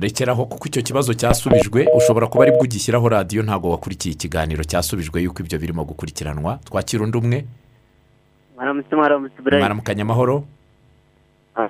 [0.03, 5.23] rekeraho kuko icyo kibazo cyasubijwe ushobora kuba ari bwo ugishyiraho radiyo ntabwo wakurikiye ikiganiro cyasubijwe
[5.23, 6.59] yuko ibyo birimo gukurikiranwa.
[6.65, 7.39] Twakira undi umwe
[9.59, 10.45] mwaramukanya amahoro.
[11.57, 11.69] Ah.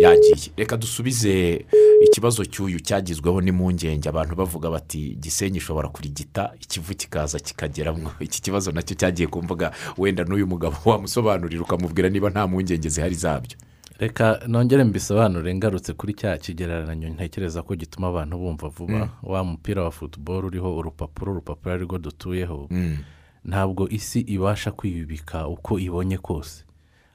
[0.00, 0.52] yagiye.
[0.56, 1.64] Reka dusubize
[2.06, 4.08] ikibazo cy'uyu cyagizweho n'impungenge.
[4.08, 9.42] Abantu bavuga bati gisenyi ishobora kurigita ikivu kikaza kikageramo iki kibazo na cyo cyagiye ku
[9.42, 9.70] mbuga.
[9.98, 13.56] Wenda n'uyu mugabo wamusobanurira ukamubwira niba nta mpungenge zihari zabyo.
[13.98, 19.08] Reka nongere mbisobanure ngarutse kuri cya kigereranyo ntekereza ko gituma abantu bumva vuba.
[19.22, 22.66] Wa mupira wa futuboro uriho urupapuro urupapuro arirwo dutuyeho.
[22.70, 22.96] Mm.
[23.44, 26.64] ntabwo isi ibasha kwiyubika uko ibonye kose.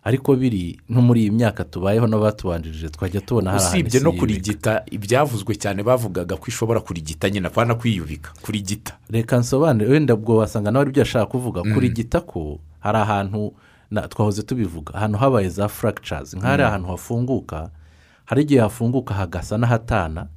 [0.03, 4.83] Ariko biri no muri iyi myaka tubayeho n'abatubanjirije twajya tubona hari ahantu usibye no kurigita
[4.91, 8.97] ibyavuzwe cyane bavugaga ko ishobora kurigita nyine apana kwiyubika kurigita.
[9.09, 13.53] Reka nsobanure wenda ubwo wasanga nawe ari byo ashaka kuvuga kurigita ko hari ahantu
[14.09, 14.93] twahoze tubivuga.
[14.93, 17.69] Ahantu habaye za furagicasi nk'ahari ahantu hafunguka
[18.25, 20.27] hari igihe hafunguka hagasa n'ahatana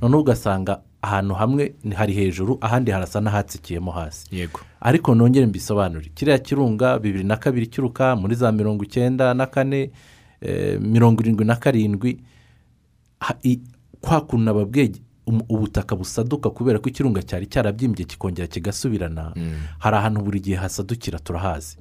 [0.00, 4.36] noneho ugasanga ahantu hamwe hari hejuru ahandi harasa n'ahatsikiyemo hasi.
[4.36, 4.60] Yego.
[4.80, 9.90] Ariko nongere mbisobanure kiriya kirunga bibiri na kabiri kiruka muri za mirongo icyenda na kane
[10.40, 12.20] eh, mirongo irindwi na karindwi
[14.00, 14.68] kwa kuntu
[15.26, 19.32] um- ubutaka busaduka kubera ko ikirunga cyari cyarabyimbye kikongera kigasubirana.
[19.78, 21.78] Hari ahantu buri gihe hasadukira turahazi.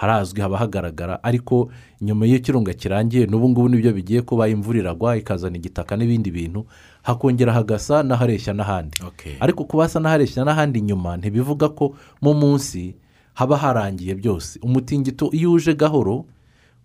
[0.00, 1.68] Harazwi haba hagaragara ariko
[2.00, 6.30] nyuma iyo ikirunga kirangiye n'ubu ngubu ni byo bigiye kuba imvura iragwa ikazana igitaka n'ibindi
[6.32, 6.64] bintu
[7.02, 8.96] hakongera hagasa n'ahareshya n'ahandi.
[9.40, 11.92] Ariko kuba hasa n'ahareshya n'ahandi nyuma ntibivuga ko
[12.24, 12.96] mu munsi
[13.34, 14.56] haba harangiye byose.
[14.64, 16.24] Umutingito iyo uje gahoro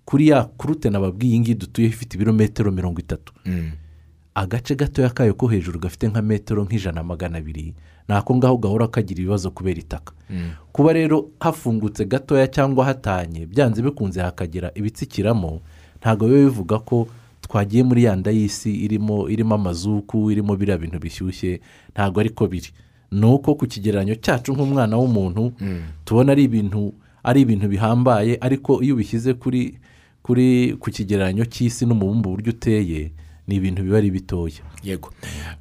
[0.05, 3.33] kuri ya kurute nababwiye iyi ngiyi dutuye ifite ibirometero mirongo itatu.
[3.45, 3.71] Mm.
[4.35, 7.71] agace gatoya kayo ko hejuru gafite nka metero nk'ijana magana abiri
[8.07, 10.13] ako ngaho gahora kagira ibibazo kubera itaka.
[10.71, 15.61] Kuba rero hafungutse gatoya cyangwa hatanye byanze bikunze hakagira ibitsikiramo
[16.01, 17.07] ntabwo biba bivuga ko
[17.41, 21.61] twagiye muri ya nda y'isi irimo irimo amazuku irimo biriya bintu bishyushye
[21.93, 22.69] ntabwo ariko biri.
[23.11, 25.53] Ni uko ku kigereranyo cyacu nk'umwana w'umuntu
[26.05, 26.93] tubona ari ibintu
[27.23, 29.77] ari ibintu bihambaye ariko iyo ubishyize kuri
[30.25, 33.11] kuri ku kigereranyo cy'isi n'umubumbe uburyo uteye
[33.47, 34.61] ni ibintu biba ari bitoya.
[34.83, 35.09] Yego.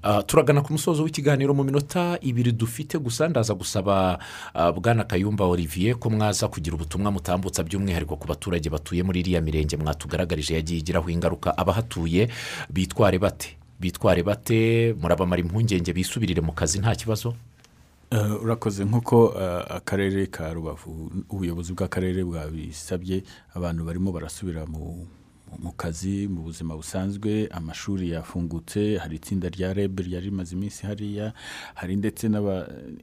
[0.03, 4.19] Ah, turagana ku musozo w'ikiganiro mu minota ibiri dufite gusa ndaza gusaba
[4.55, 9.41] ah, bwana kayumba olivier ko mwaza kugira ubutumwa mutambutsa by'umwihariko ku baturage batuye muri iriya
[9.41, 9.77] mirenge.
[9.77, 12.29] Mwatugaragarije yagiye igiraho ingaruka abahatuye
[12.71, 13.57] bitware bate?
[13.81, 14.95] Bitware bate?
[15.01, 17.35] Murabamara impungenge bisubirire mu kazi nta kibazo?
[18.11, 18.85] Eh, urakoze.
[18.85, 23.25] Nk'uko eh, akarere ka rubavu ubuyobozi bw'akarere bwabisabye
[23.55, 25.07] abantu barimo barasubira mu
[25.63, 31.33] mu kazi mu buzima busanzwe amashuri yafungutse hari itsinda rya reb ryari rimaze iminsi hariya
[31.75, 32.29] hari ndetse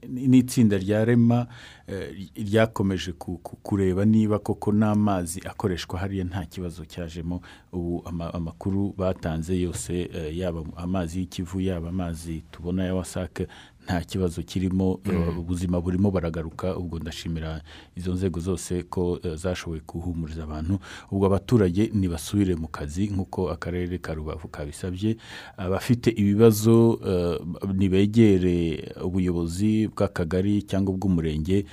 [0.08, 1.48] n'itsinda rya rema
[1.88, 7.42] eh, ryakomeje ku- ku- kureba niba koko n'amazi akoreshwa hariya nta kibazo cyajemo.
[7.72, 13.48] Ubu ama- amakuru batanze yose eh, yaba amazi y'ikivu yaba amazi tubona ya wasake
[13.92, 17.62] nta kibazo kirimo eh, ubuzima burimo baragaruka ubwo ndashimira
[17.96, 20.80] izo nzego zose ko eh, zashoboye guhumuriza abantu
[21.12, 25.18] ubwo abaturage nibasubire mu kazi nk'uko akarere ka rubavu kabisabye.
[25.58, 27.36] Abafite ibibazo eh,
[27.76, 31.66] nibegere ubuyobozi bw'akagari cyangwa ubw'umurenge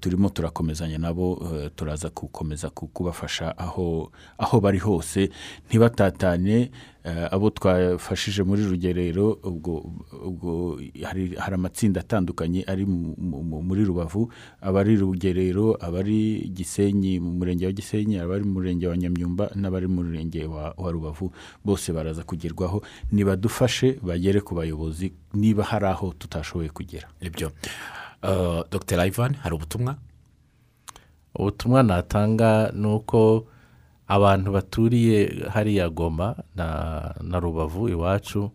[0.00, 1.40] turimo turakomezanya nabo
[1.76, 5.30] turaza gukomeza ku- kubafasha aho aho bari hose.
[5.68, 6.70] Ntibatatane
[7.04, 9.82] abo twafashije muri rugerero ubwo
[10.22, 14.30] ubwo hari hari amatsinda atandukanye ari mu- mu- mu- muri rubavu.
[14.60, 20.02] Abari rugerero abari gisenyi mu murenge wa gisenyi abari mu murenge wa nyamyumba n'abari mu
[20.06, 21.32] murenge wa, wa rubavu.
[21.64, 22.82] Bose baraza kugerwaho.
[23.12, 27.08] Nibadufashe bagere ku bayobozi niba hari aho tutashoboye kugera.
[27.20, 27.50] Ibyo.
[28.22, 29.00] Ah, dr.
[29.02, 29.98] Ivan hari ubutumwa?
[31.34, 33.46] Ubutumwa natanga ni uko
[34.12, 35.18] abantu baturiye
[35.54, 36.66] hariya goma na,
[37.22, 38.50] na rubavu iwacu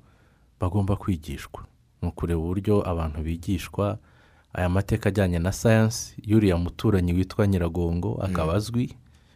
[0.60, 1.64] bagomba kwigishwa.
[2.02, 3.98] Ni ukureba uburyo abantu bigishwa
[4.54, 8.94] aya mateka ajyanye na sayansi y'uriya muturanyi witwa nyiragongo akaba azwi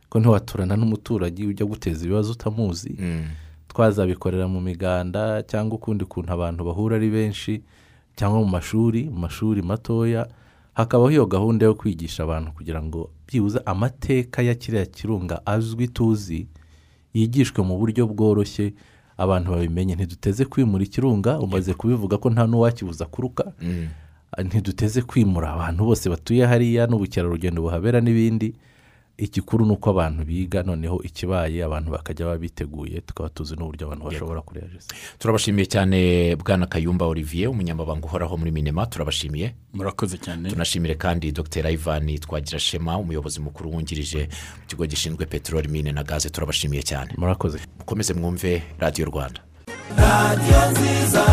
[0.10, 2.94] ko ntiwaturana n'umuturanyi ujya guteza ibibazo utamuzi.
[3.68, 7.64] Twazabikorera mu miganda cyangwa ukundi kuntu abantu bahura ari benshi
[8.16, 10.28] cyangwa mu mashuri mu mashuri matoya
[10.74, 16.48] hakabaho iyo gahunda yo kwigisha abantu kugira ngo byibuze amateka ya kiriya kirunga azwi tuzi
[17.14, 18.74] yigishwe mu buryo bworoshye
[19.18, 19.96] abantu babimenye.
[19.96, 23.52] Ntiduteze kwimura ikirunga umaze kubivuga ko nta n'uwakibuza kuruka.
[24.44, 28.56] Ntiduteze kwimura abantu bose batuye hariya n'ubukerarugendo buhabera n'ibindi.
[29.18, 34.06] Igikuru ni uko abantu biga noneho ikibaye abantu bakajya baba biteguye tukaba tuzi n'uburyo abantu
[34.06, 35.98] bashobora kureyajisa turabashimiye cyane
[36.36, 39.56] bwana kayumba olivier umunyamabanga uhoraho muri minema turabashimiye.
[39.74, 40.50] Murakoze cyane.
[40.50, 41.68] Tunashimire kandi dr.
[41.72, 44.22] Ivan twagira shema umuyobozi mukuru wungirije
[44.60, 47.12] mu kigo gishinzwe peteroli mine na gaze turabashimiye cyane.
[47.18, 47.60] Murakoze.
[47.80, 49.40] Mukomeze mwumve radiyo rwanda.
[49.98, 51.24] Radiyo nziza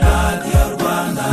[0.00, 1.26] radiyo rwanda